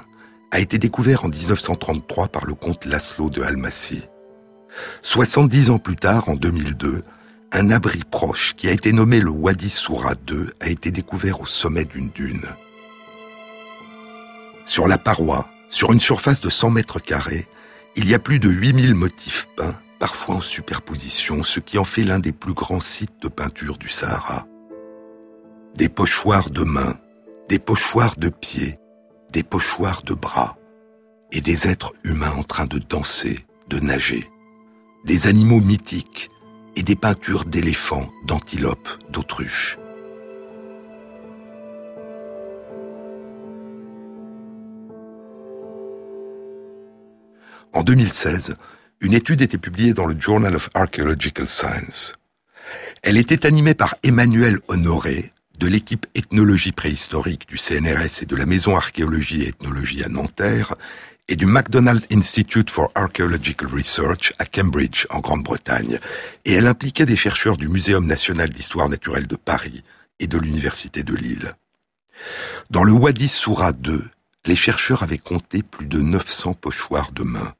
[0.51, 4.03] a été découvert en 1933 par le comte Laszlo de Almaty.
[5.03, 7.05] 70 ans plus tard, en 2002,
[7.53, 11.47] un abri proche qui a été nommé le Wadi Soura II a été découvert au
[11.47, 12.43] sommet d'une dune.
[14.65, 17.47] Sur la paroi, sur une surface de 100 mètres carrés,
[17.97, 22.05] il y a plus de 8000 motifs peints, parfois en superposition, ce qui en fait
[22.05, 24.47] l'un des plus grands sites de peinture du Sahara.
[25.77, 26.99] Des pochoirs de mains,
[27.49, 28.79] des pochoirs de pieds,
[29.33, 30.57] des pochoirs de bras,
[31.33, 34.29] et des êtres humains en train de danser, de nager,
[35.05, 36.31] des animaux mythiques,
[36.77, 39.79] et des peintures d'éléphants, d'antilopes, d'autruches.
[47.75, 48.55] En 2016,
[49.01, 52.15] une étude était publiée dans le Journal of Archaeological Science.
[53.03, 58.47] Elle était animée par Emmanuel Honoré, de l'équipe ethnologie préhistorique du CNRS et de la
[58.47, 60.77] Maison archéologie et ethnologie à Nanterre,
[61.27, 65.99] et du MacDonald Institute for Archaeological Research à Cambridge, en Grande-Bretagne,
[66.45, 69.83] et elle impliquait des chercheurs du Muséum national d'histoire naturelle de Paris
[70.21, 71.57] et de l'Université de Lille.
[72.71, 73.99] Dans le Wadi Soura II,
[74.47, 77.53] les chercheurs avaient compté plus de 900 pochoirs de mains.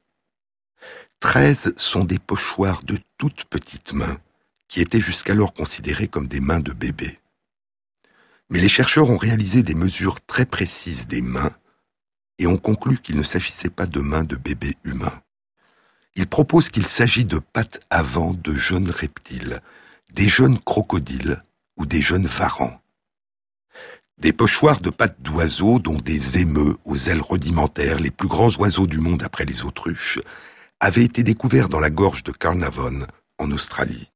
[1.21, 4.19] 13 sont des pochoirs de toutes petites mains,
[4.69, 7.19] qui étaient jusqu'alors considérées comme des mains de bébé.
[8.51, 11.55] Mais les chercheurs ont réalisé des mesures très précises des mains
[12.39, 15.23] et ont conclu qu'il ne s'agissait pas de mains de bébés humains.
[16.17, 19.61] Ils proposent qu'il s'agit de pattes avant de jeunes reptiles,
[20.13, 21.43] des jeunes crocodiles
[21.77, 22.81] ou des jeunes varans.
[24.19, 28.87] Des pochoirs de pattes d'oiseaux, dont des émeux aux ailes rudimentaires, les plus grands oiseaux
[28.87, 30.21] du monde après les autruches,
[30.81, 33.07] avaient été découverts dans la gorge de Carnarvon,
[33.39, 34.11] en Australie.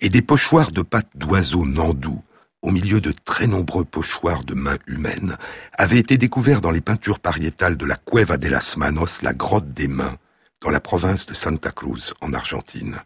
[0.00, 2.22] Et des pochoirs de pattes d'oiseaux nandous,
[2.62, 5.36] au milieu de très nombreux pochoirs de mains humaines,
[5.78, 9.72] avaient été découverts dans les peintures pariétales de la Cueva de las Manos, la grotte
[9.72, 10.16] des mains,
[10.60, 13.02] dans la province de Santa Cruz, en Argentine.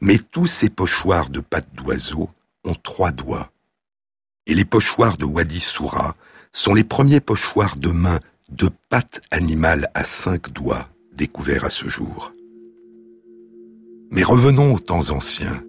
[0.00, 2.30] Mais tous ces pochoirs de pattes d'oiseaux
[2.64, 3.50] ont trois doigts.
[4.46, 6.16] Et les pochoirs de Wadi Soura
[6.52, 10.88] sont les premiers pochoirs de mains de pattes animales à cinq doigts
[11.20, 12.32] découverts à ce jour.
[14.10, 15.62] Mais revenons aux temps anciens.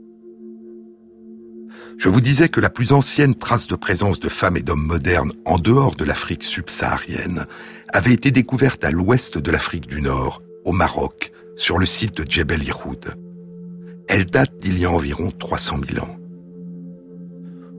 [1.98, 5.34] Je vous disais que la plus ancienne trace de présence de femmes et d'hommes modernes
[5.44, 7.48] en dehors de l'Afrique subsaharienne
[7.90, 12.24] avait été découverte à l'ouest de l'Afrique du Nord, au Maroc, sur le site de
[12.24, 13.14] Djebel Iroud.
[14.08, 16.16] Elle date d'il y a environ 300 000 ans.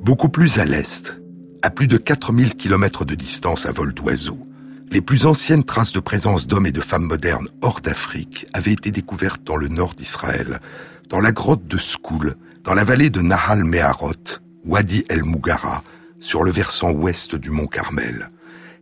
[0.03, 1.17] Beaucoup plus à l'est,
[1.63, 4.47] à plus de 4000 km de distance à vol d'oiseau,
[4.93, 8.91] les plus anciennes traces de présence d'hommes et de femmes modernes hors d'Afrique avaient été
[8.91, 10.61] découvertes dans le nord d'Israël,
[11.09, 15.83] dans la grotte de Skoul, dans la vallée de Nahal Meharot, Wadi El Mougara,
[16.21, 18.31] sur le versant ouest du mont Carmel,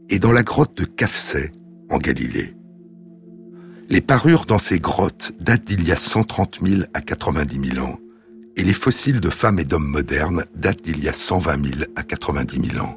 [0.08, 1.52] et dans la grotte de Kafseh,
[1.90, 2.56] en Galilée.
[3.88, 7.98] Les parures dans ces grottes datent d'il y a 130 000 à 90 000 ans,
[8.56, 12.02] et les fossiles de femmes et d'hommes modernes datent d'il y a 120 000 à
[12.02, 12.96] 90 000 ans.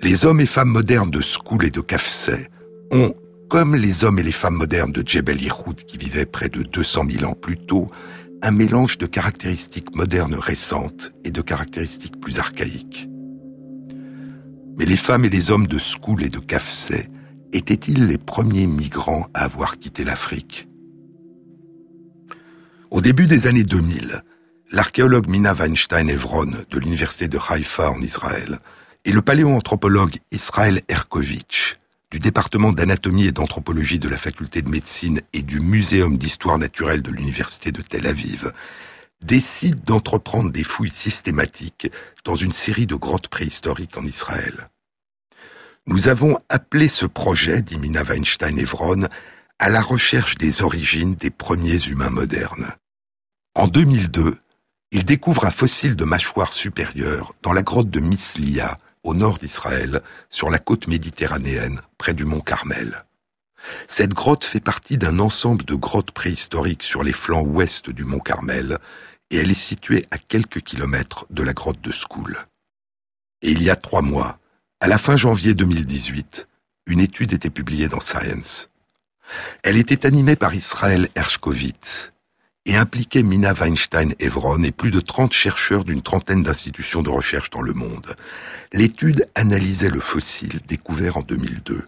[0.00, 2.48] Les hommes et femmes modernes de Skoul et de Kafseh
[2.92, 3.14] ont,
[3.48, 7.06] comme les hommes et les femmes modernes de Djebel Ihoud qui vivaient près de 200
[7.10, 7.90] 000 ans plus tôt,
[8.40, 13.08] un mélange de caractéristiques modernes récentes et de caractéristiques plus archaïques.
[14.76, 17.08] Mais les femmes et les hommes de Skoul et de Kafseh
[17.52, 20.68] étaient-ils les premiers migrants à avoir quitté l'Afrique?
[22.92, 24.22] Au début des années 2000,
[24.70, 28.60] l'archéologue Mina Weinstein-Evron de l'université de Haïfa en Israël
[29.08, 31.78] et le paléoanthropologue Israël Erkovitch
[32.10, 37.00] du département d'anatomie et d'anthropologie de la faculté de médecine et du muséum d'histoire naturelle
[37.00, 38.52] de l'université de Tel Aviv,
[39.22, 41.90] décide d'entreprendre des fouilles systématiques
[42.26, 44.68] dans une série de grottes préhistoriques en Israël.
[45.86, 49.08] Nous avons appelé ce projet, dit Mina Weinstein-Evron,
[49.58, 52.74] à la recherche des origines des premiers humains modernes.
[53.54, 54.36] En 2002,
[54.90, 60.02] il découvre un fossile de mâchoire supérieure dans la grotte de Mislia, au nord d'Israël,
[60.30, 63.04] sur la côte méditerranéenne, près du mont Carmel.
[63.86, 68.18] Cette grotte fait partie d'un ensemble de grottes préhistoriques sur les flancs ouest du mont
[68.18, 68.78] Carmel,
[69.30, 72.38] et elle est située à quelques kilomètres de la grotte de Skoul.
[73.42, 74.38] Et il y a trois mois,
[74.80, 76.48] à la fin janvier 2018,
[76.86, 78.70] une étude était publiée dans Science.
[79.62, 82.12] Elle était animée par Israël Hershkovitz
[82.68, 87.62] et impliquait Mina Weinstein-Evron et plus de 30 chercheurs d'une trentaine d'institutions de recherche dans
[87.62, 88.14] le monde.
[88.74, 91.86] L'étude analysait le fossile découvert en 2002.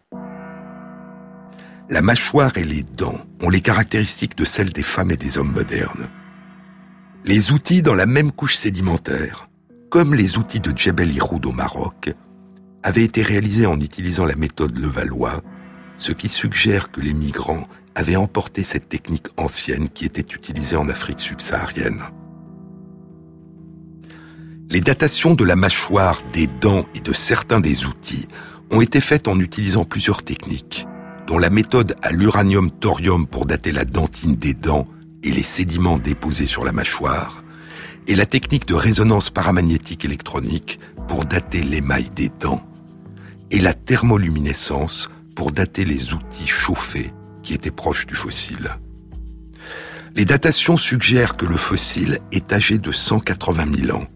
[1.91, 5.53] La mâchoire et les dents ont les caractéristiques de celles des femmes et des hommes
[5.53, 6.09] modernes.
[7.27, 9.51] Les outils dans la même couche sédimentaire,
[9.91, 12.15] comme les outils de Djebel Iroud au Maroc,
[12.83, 15.43] avaient été réalisés en utilisant la méthode Levallois,
[16.01, 20.89] ce qui suggère que les migrants avaient emporté cette technique ancienne qui était utilisée en
[20.89, 22.01] Afrique subsaharienne.
[24.71, 28.29] Les datations de la mâchoire, des dents et de certains des outils
[28.71, 30.87] ont été faites en utilisant plusieurs techniques,
[31.27, 34.89] dont la méthode à l'uranium-thorium pour dater la dentine des dents
[35.23, 37.45] et les sédiments déposés sur la mâchoire,
[38.07, 42.63] et la technique de résonance paramagnétique électronique pour dater l'émail des dents,
[43.51, 47.13] et la thermoluminescence pour dater les outils chauffés
[47.43, 48.71] qui étaient proches du fossile.
[50.17, 54.07] Les datations suggèrent que le fossile est âgé de 180 000 ans,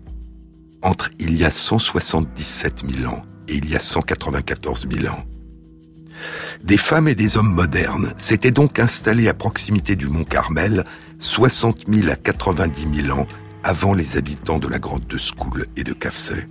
[0.82, 5.24] entre il y a 177 000 ans et il y a 194 000 ans.
[6.62, 10.84] Des femmes et des hommes modernes s'étaient donc installés à proximité du mont Carmel
[11.18, 13.26] 60 000 à 90 000 ans
[13.62, 16.46] avant les habitants de la grotte de Skoul et de Kafsay.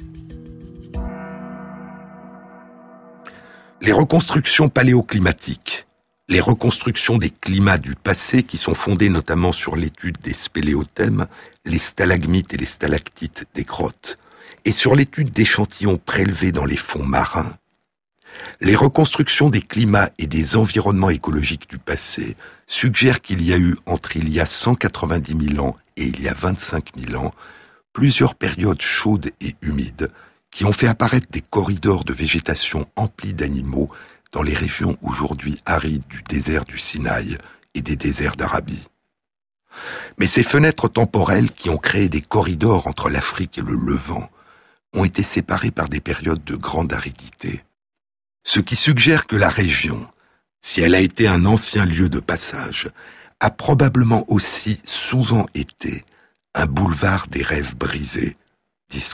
[3.86, 5.88] Les reconstructions paléoclimatiques,
[6.29, 11.27] les reconstructions des climats du passé qui sont fondées notamment sur l'étude des spéléothèmes,
[11.65, 14.17] les stalagmites et les stalactites des grottes,
[14.63, 17.57] et sur l'étude d'échantillons prélevés dans les fonds marins,
[18.61, 23.75] les reconstructions des climats et des environnements écologiques du passé suggèrent qu'il y a eu
[23.86, 27.34] entre il y a 190 000 ans et il y a 25 000 ans
[27.91, 30.09] plusieurs périodes chaudes et humides
[30.54, 33.89] qui ont fait apparaître des corridors de végétation emplis d'animaux
[34.32, 37.38] dans les régions aujourd'hui arides du désert du Sinaï
[37.74, 38.86] et des déserts d'Arabie.
[40.20, 44.30] Mais ces fenêtres temporelles qui ont créé des corridors entre l'Afrique et le Levant
[44.93, 47.64] ont été séparées par des périodes de grande aridité
[48.43, 50.08] ce qui suggère que la région,
[50.60, 52.89] si elle a été un ancien lieu de passage,
[53.39, 56.06] a probablement aussi souvent été
[56.54, 58.38] un boulevard des rêves brisés,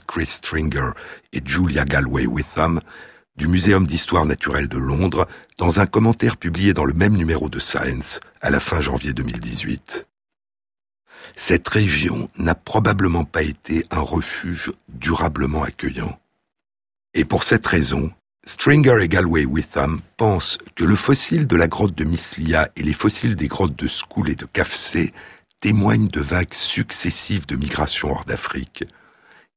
[0.07, 0.91] Chris Stringer
[1.33, 2.81] et Julia Galway Witham
[3.35, 5.27] du Muséum d'histoire naturelle de Londres
[5.57, 10.07] dans un commentaire publié dans le même numéro de Science à la fin janvier 2018.
[11.35, 16.19] Cette région n'a probablement pas été un refuge durablement accueillant.
[17.13, 18.11] Et pour cette raison,
[18.45, 22.93] Stringer et Galway Witham pensent que le fossile de la grotte de Mislia et les
[22.93, 25.13] fossiles des grottes de Skoul et de Kafsé
[25.59, 28.85] témoignent de vagues successives de migration hors d'Afrique,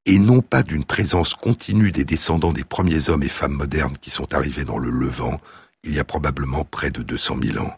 [0.07, 4.11] et non pas d'une présence continue des descendants des premiers hommes et femmes modernes qui
[4.11, 5.41] sont arrivés dans le Levant
[5.85, 7.75] il y a probablement près de 200 000 ans.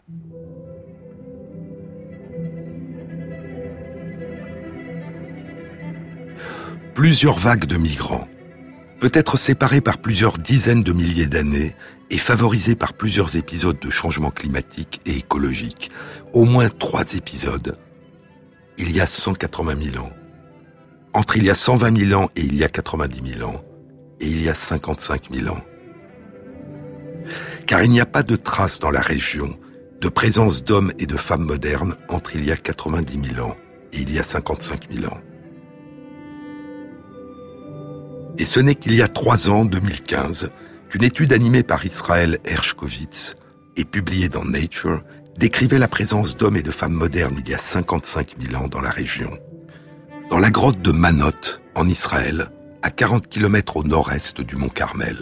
[6.93, 8.27] Plusieurs vagues de migrants,
[8.99, 11.75] peut être séparé par plusieurs dizaines de milliers d'années
[12.09, 15.91] et favorisé par plusieurs épisodes de changement climatique et écologique.
[16.33, 17.77] Au moins trois épisodes
[18.77, 20.11] il y a 180 000 ans.
[21.15, 23.63] Entre il y a 120 000 ans et il y a 90 000 ans.
[24.19, 25.61] Et il y a 55 000 ans.
[27.65, 29.57] Car il n'y a pas de traces dans la région
[30.01, 33.55] de présence d'hommes et de femmes modernes entre il y a 90 000 ans
[33.93, 35.21] et il y a 55 000 ans.
[38.37, 40.51] Et ce n'est qu'il y a trois ans, 2015,
[40.89, 43.37] qu'une étude animée par Israël Hershkovitz
[43.77, 45.01] et publiée dans Nature
[45.37, 48.81] décrivait la présence d'hommes et de femmes modernes il y a 55 000 ans dans
[48.81, 49.31] la région.
[50.29, 51.31] Dans la grotte de Manot,
[51.75, 52.49] en Israël,
[52.81, 55.17] à 40 km au nord-est du mont Carmel.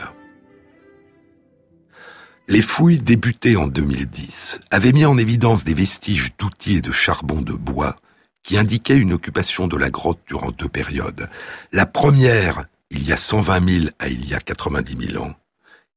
[2.47, 7.41] Les fouilles débutées en 2010 avaient mis en évidence des vestiges d'outils et de charbon
[7.41, 7.97] de bois
[8.43, 11.30] qui indiquaient une occupation de la grotte durant deux périodes.
[11.72, 15.34] La première il y a 120 000 à il y a 90 000 ans,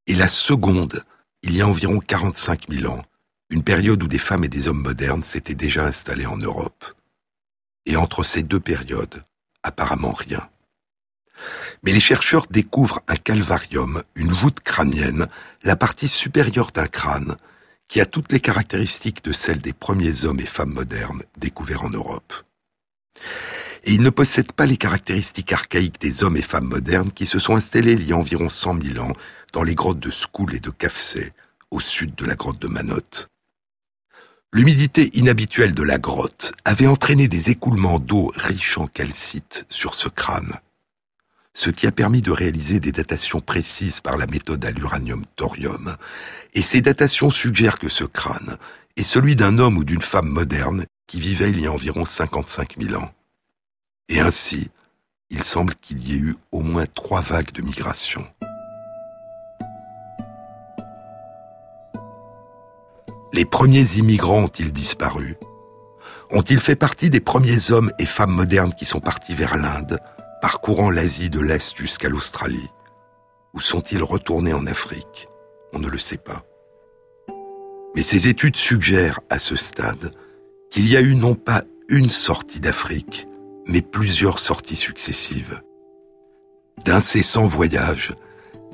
[0.07, 1.05] et la seconde,
[1.43, 3.03] il y a environ 45 000 ans,
[3.51, 6.96] une période où des femmes et des hommes modernes s'étaient déjà installés en Europe.
[7.87, 9.25] Et entre ces deux périodes,
[9.63, 10.49] apparemment rien.
[11.83, 15.29] Mais les chercheurs découvrent un calvarium, une voûte crânienne,
[15.63, 17.37] la partie supérieure d'un crâne,
[17.89, 21.91] qui a toutes les caractéristiques de celles des premiers hommes et femmes modernes découverts en
[21.91, 22.33] Europe
[23.87, 27.39] et il ne possède pas les caractéristiques archaïques des hommes et femmes modernes qui se
[27.39, 29.13] sont installés il y a environ 100 000 ans
[29.53, 31.33] dans les grottes de Skoul et de Kafsé,
[31.71, 33.29] au sud de la grotte de Manot.
[34.53, 40.09] L'humidité inhabituelle de la grotte avait entraîné des écoulements d'eau riches en calcite sur ce
[40.09, 40.61] crâne,
[41.53, 45.97] ce qui a permis de réaliser des datations précises par la méthode à l'uranium-thorium,
[46.55, 48.57] et ces datations suggèrent que ce crâne
[48.97, 52.77] est celui d'un homme ou d'une femme moderne qui vivait il y a environ 55
[52.79, 53.11] 000 ans.
[54.09, 54.71] Et ainsi,
[55.31, 58.27] il semble qu'il y ait eu au moins trois vagues de migration.
[63.33, 65.37] Les premiers immigrants ont-ils disparu?
[66.31, 69.99] Ont-ils fait partie des premiers hommes et femmes modernes qui sont partis vers l'Inde,
[70.41, 72.71] parcourant l'Asie de l'Est jusqu'à l'Australie?
[73.55, 75.27] Ou sont-ils retournés en Afrique?
[75.73, 76.45] On ne le sait pas.
[77.95, 80.13] Mais ces études suggèrent à ce stade
[80.71, 83.27] qu'il y a eu non pas une sortie d'Afrique,
[83.67, 85.63] mais plusieurs sorties successives.
[86.85, 88.13] D'incessants voyages,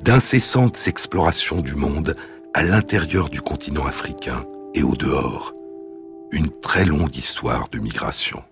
[0.01, 2.15] d'incessantes explorations du monde
[2.55, 4.45] à l'intérieur du continent africain
[4.75, 5.53] et au dehors.
[6.31, 8.43] Une très longue histoire de migration.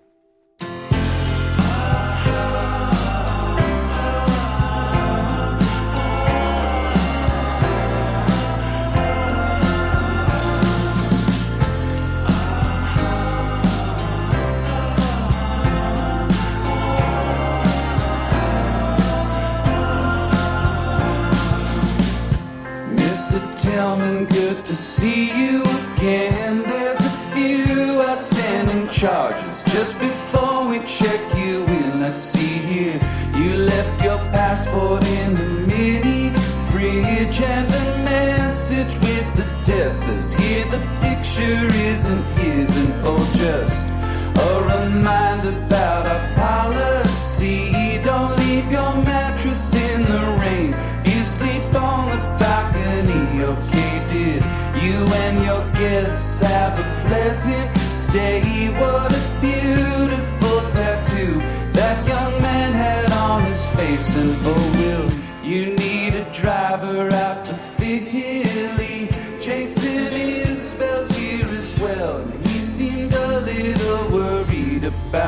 [44.92, 47.98] Reminder about our policy.
[48.04, 50.74] Don't leave your mattress in the rain.
[51.04, 54.04] You sleep on the balcony, okay?
[54.08, 54.44] Did
[54.82, 58.68] you and your guests have a pleasant stay?
[58.80, 59.12] What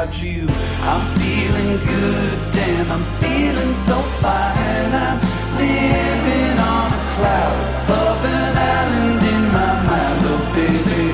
[0.04, 0.46] about you.
[0.82, 4.92] I'm feeling good, damn, I'm feeling so fine.
[4.92, 5.18] I'm
[5.56, 10.20] living on a cloud above an island in my mind.
[10.32, 11.04] Oh, baby,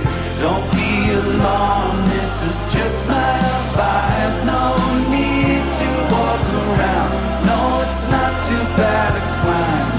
[0.42, 0.90] don't be
[1.22, 3.38] alarmed, this is just my
[3.78, 4.36] vibe.
[4.52, 4.64] No
[5.14, 7.10] need to walk around,
[7.46, 9.90] no, it's not too bad a climb.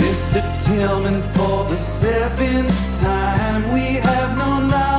[0.00, 0.40] Mr.
[0.64, 4.93] Tillman, for the seventh time, we have no knowledge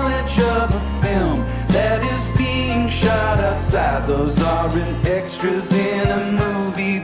[3.76, 7.00] Those aren't extras in a movie,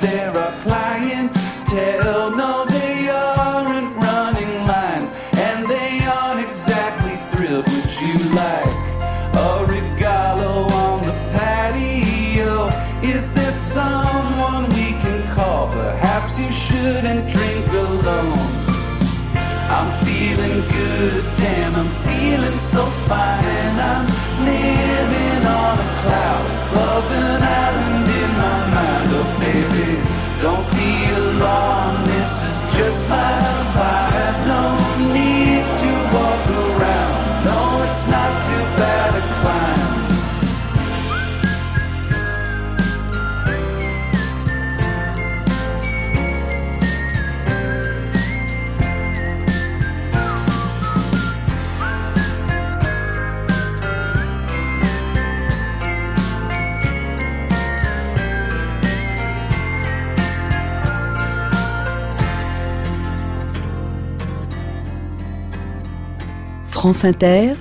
[66.81, 67.53] France Inter,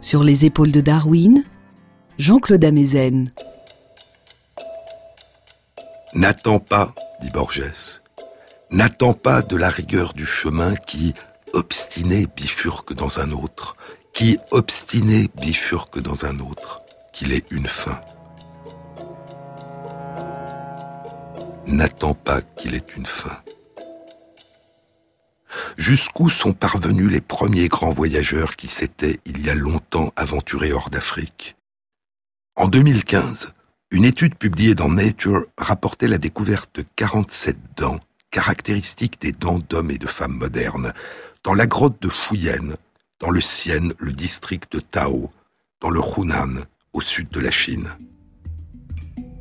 [0.00, 1.44] sur les épaules de Darwin,
[2.16, 3.30] Jean-Claude Amezen.
[6.14, 8.00] N'attends pas, dit Borges,
[8.70, 11.12] n'attends pas de la rigueur du chemin qui,
[11.52, 13.76] obstiné, bifurque dans un autre,
[14.14, 16.80] qui, obstiné, bifurque dans un autre,
[17.12, 18.00] qu'il ait une fin.
[21.66, 23.36] N'attends pas qu'il ait une fin.
[25.76, 30.90] Jusqu'où sont parvenus les premiers grands voyageurs qui s'étaient, il y a longtemps, aventurés hors
[30.90, 31.56] d'Afrique?
[32.56, 33.54] En 2015,
[33.90, 38.00] une étude publiée dans Nature rapportait la découverte de 47 dents,
[38.30, 40.92] caractéristiques des dents d'hommes et de femmes modernes,
[41.44, 42.76] dans la grotte de Fuyen,
[43.18, 45.30] dans le Xian, le district de Tao,
[45.80, 47.90] dans le Hunan, au sud de la Chine.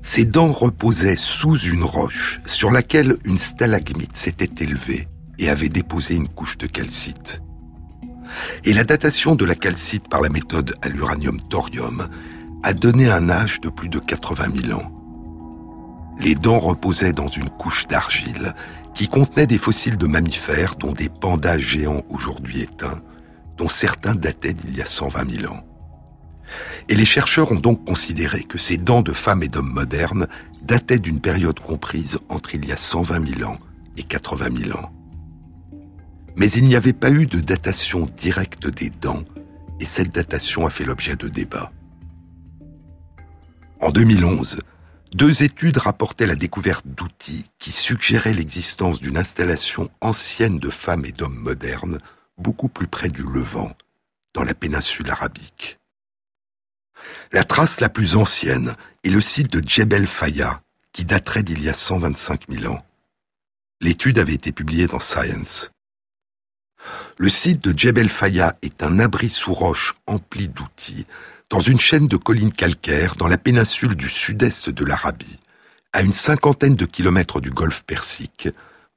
[0.01, 5.07] Ces dents reposaient sous une roche sur laquelle une stalagmite s'était élevée
[5.41, 7.41] et avait déposé une couche de calcite.
[8.63, 12.07] Et la datation de la calcite par la méthode à l'uranium-thorium
[12.63, 14.91] a donné un âge de plus de 80 000 ans.
[16.19, 18.53] Les dents reposaient dans une couche d'argile
[18.93, 23.01] qui contenait des fossiles de mammifères dont des pandas géants aujourd'hui éteints,
[23.57, 25.63] dont certains dataient d'il y a 120 000 ans.
[26.87, 30.27] Et les chercheurs ont donc considéré que ces dents de femmes et d'hommes modernes
[30.61, 33.57] dataient d'une période comprise entre il y a 120 000 ans
[33.97, 34.91] et 80 000 ans.
[36.35, 39.23] Mais il n'y avait pas eu de datation directe des dents,
[39.79, 41.71] et cette datation a fait l'objet de débats.
[43.79, 44.59] En 2011,
[45.13, 51.11] deux études rapportaient la découverte d'outils qui suggéraient l'existence d'une installation ancienne de femmes et
[51.11, 51.99] d'hommes modernes
[52.37, 53.71] beaucoup plus près du Levant,
[54.33, 55.79] dans la péninsule arabique.
[57.31, 60.61] La trace la plus ancienne est le site de Djebel Faya,
[60.93, 62.79] qui daterait d'il y a 125 000 ans.
[63.81, 65.71] L'étude avait été publiée dans Science.
[67.17, 71.05] Le site de Djebel Faya est un abri sous roche empli d'outils
[71.49, 75.39] dans une chaîne de collines calcaires dans la péninsule du sud-est de l'Arabie,
[75.91, 78.47] à une cinquantaine de kilomètres du golfe Persique,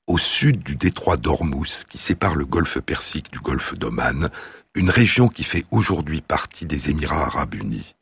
[0.07, 4.31] au sud du détroit d'Ormuz qui sépare le golfe Persique du golfe d'Oman,
[4.75, 7.97] une région qui fait aujourd'hui partie des Émirats arabes unis.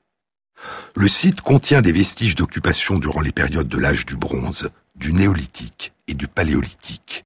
[0.95, 5.95] Le site contient des vestiges d'occupation durant les périodes de l'âge du bronze, du néolithique
[6.07, 7.25] et du paléolithique.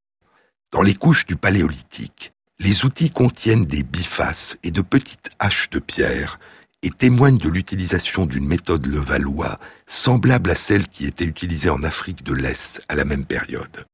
[0.70, 5.79] Dans les couches du paléolithique, les outils contiennent des bifaces et de petites haches de
[5.79, 6.39] pierre
[6.83, 12.23] et témoigne de l'utilisation d'une méthode Levallois semblable à celle qui était utilisée en Afrique
[12.23, 13.87] de l'Est à la même période.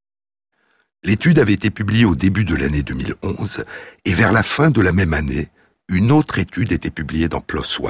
[1.02, 3.64] L'étude avait été publiée au début de l'année 2011
[4.04, 5.48] et vers la fin de la même année,
[5.88, 7.80] une autre étude était publiée dans PLOS.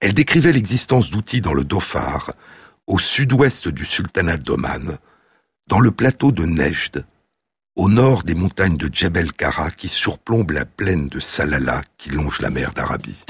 [0.00, 2.32] Elle décrivait l'existence d'outils dans le Dhofar,
[2.86, 4.96] au sud-ouest du sultanat d'Oman,
[5.66, 7.04] dans le plateau de Nejd,
[7.80, 12.42] au nord des montagnes de Djebel Kara qui surplombent la plaine de Salala qui longe
[12.42, 13.24] la mer d'Arabie.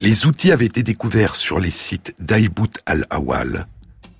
[0.00, 3.68] Les outils avaient été découverts sur les sites d'Aïbout al-Awal,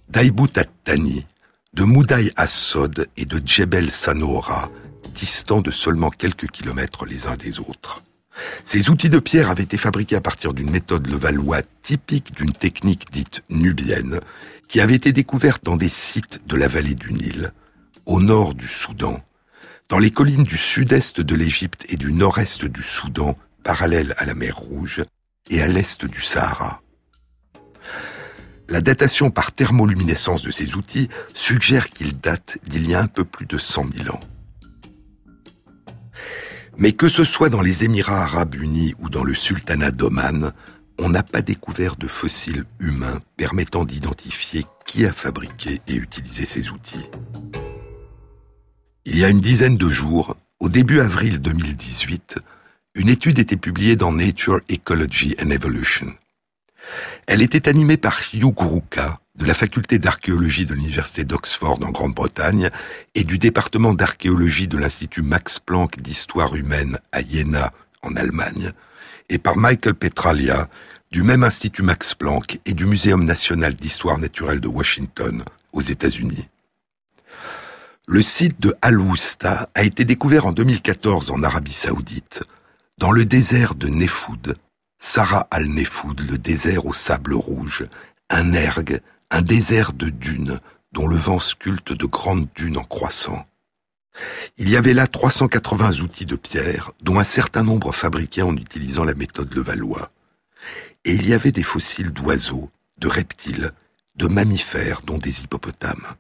[0.08, 1.26] d'Aïbout al-Tani,
[1.74, 4.70] de Moudaï as-Sod et de Djebel Sanoora,
[5.12, 8.04] distants de seulement quelques kilomètres les uns des autres.
[8.62, 13.10] Ces outils de pierre avaient été fabriqués à partir d'une méthode levallois typique d'une technique
[13.10, 14.20] dite nubienne,
[14.68, 17.52] qui avait été découverte dans des sites de la vallée du Nil,
[18.10, 19.20] au nord du Soudan,
[19.88, 24.34] dans les collines du sud-est de l'Égypte et du nord-est du Soudan, parallèles à la
[24.34, 25.04] mer Rouge,
[25.48, 26.82] et à l'est du Sahara.
[28.68, 33.24] La datation par thermoluminescence de ces outils suggère qu'ils datent d'il y a un peu
[33.24, 34.20] plus de 100 000 ans.
[36.78, 40.52] Mais que ce soit dans les Émirats arabes unis ou dans le sultanat d'Oman,
[40.98, 46.70] on n'a pas découvert de fossiles humains permettant d'identifier qui a fabriqué et utilisé ces
[46.70, 47.08] outils.
[49.06, 52.38] Il y a une dizaine de jours, au début avril 2018,
[52.94, 56.14] une étude était publiée dans Nature, Ecology and Evolution.
[57.26, 62.68] Elle était animée par Hugh Guruka, de la faculté d'archéologie de l'université d'Oxford en Grande-Bretagne
[63.14, 67.72] et du département d'archéologie de l'Institut Max Planck d'histoire humaine à Jena
[68.02, 68.72] en Allemagne,
[69.30, 70.68] et par Michael Petralia
[71.10, 75.42] du même Institut Max Planck et du Muséum national d'histoire naturelle de Washington
[75.72, 76.48] aux États-Unis.
[78.12, 82.42] Le site de Al-Wusta a été découvert en 2014 en Arabie Saoudite
[82.98, 84.56] dans le désert de Nefoud,
[84.98, 87.86] Sarah al-Nefoud, le désert au sable rouge,
[88.28, 89.00] un ergue,
[89.30, 90.58] un désert de dunes,
[90.90, 93.46] dont le vent sculpte de grandes dunes en croissant.
[94.58, 99.04] Il y avait là 380 outils de pierre, dont un certain nombre fabriqués en utilisant
[99.04, 100.10] la méthode Levallois.
[101.04, 103.70] Et il y avait des fossiles d'oiseaux, de reptiles,
[104.16, 106.16] de mammifères, dont des hippopotames.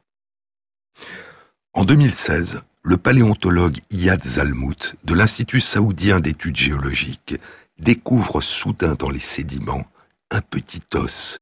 [1.72, 7.36] En 2016, le paléontologue Iyad Zalmout de l'Institut saoudien d'études géologiques
[7.78, 9.86] découvre soudain dans les sédiments
[10.32, 11.38] un petit os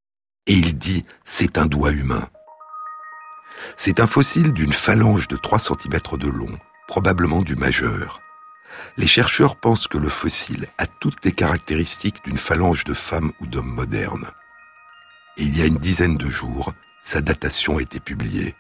[0.47, 2.29] et il dit c'est un doigt humain.
[3.75, 6.59] C'est un fossile d'une phalange de 3 cm de long,
[6.89, 8.21] probablement du majeur.
[8.99, 13.47] Les chercheurs pensent que le fossile a toutes les caractéristiques d'une phalange de femme ou
[13.47, 14.27] d'homme moderne.
[15.39, 18.55] Et il y a une dizaine de jours, sa datation a été publiée.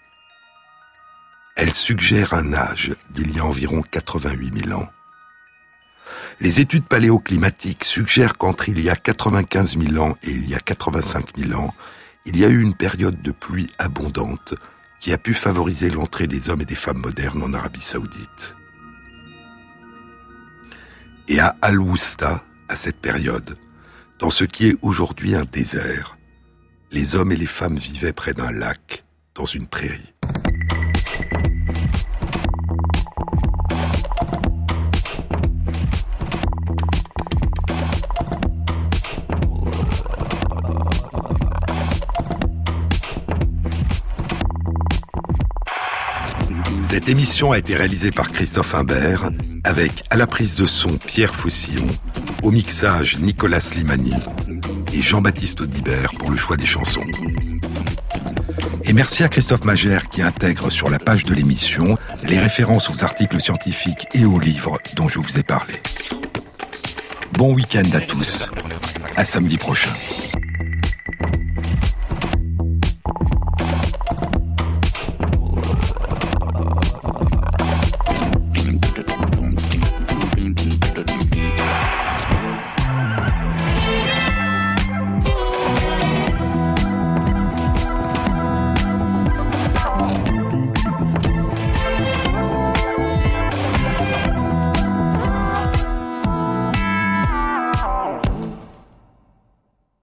[1.58, 4.88] Elle suggère un âge d'il y a environ 88 000 ans.
[6.40, 10.60] Les études paléoclimatiques suggèrent qu'entre il y a 95 000 ans et il y a
[10.60, 11.74] 85 000 ans,
[12.26, 14.54] il y a eu une période de pluie abondante
[15.00, 18.54] qui a pu favoriser l'entrée des hommes et des femmes modernes en Arabie saoudite.
[21.26, 23.58] Et à Al-Wusta, à cette période,
[24.20, 26.18] dans ce qui est aujourd'hui un désert,
[26.92, 29.04] les hommes et les femmes vivaient près d'un lac,
[29.34, 30.14] dans une prairie.
[46.88, 49.28] Cette émission a été réalisée par Christophe Imbert,
[49.62, 51.86] avec à la prise de son Pierre Faucillon,
[52.42, 54.14] au mixage Nicolas Slimani
[54.94, 57.04] et Jean-Baptiste Audibert pour le choix des chansons.
[58.84, 63.04] Et merci à Christophe Magère qui intègre sur la page de l'émission les références aux
[63.04, 65.74] articles scientifiques et aux livres dont je vous ai parlé.
[67.34, 68.50] Bon week-end à tous.
[69.14, 69.90] À samedi prochain.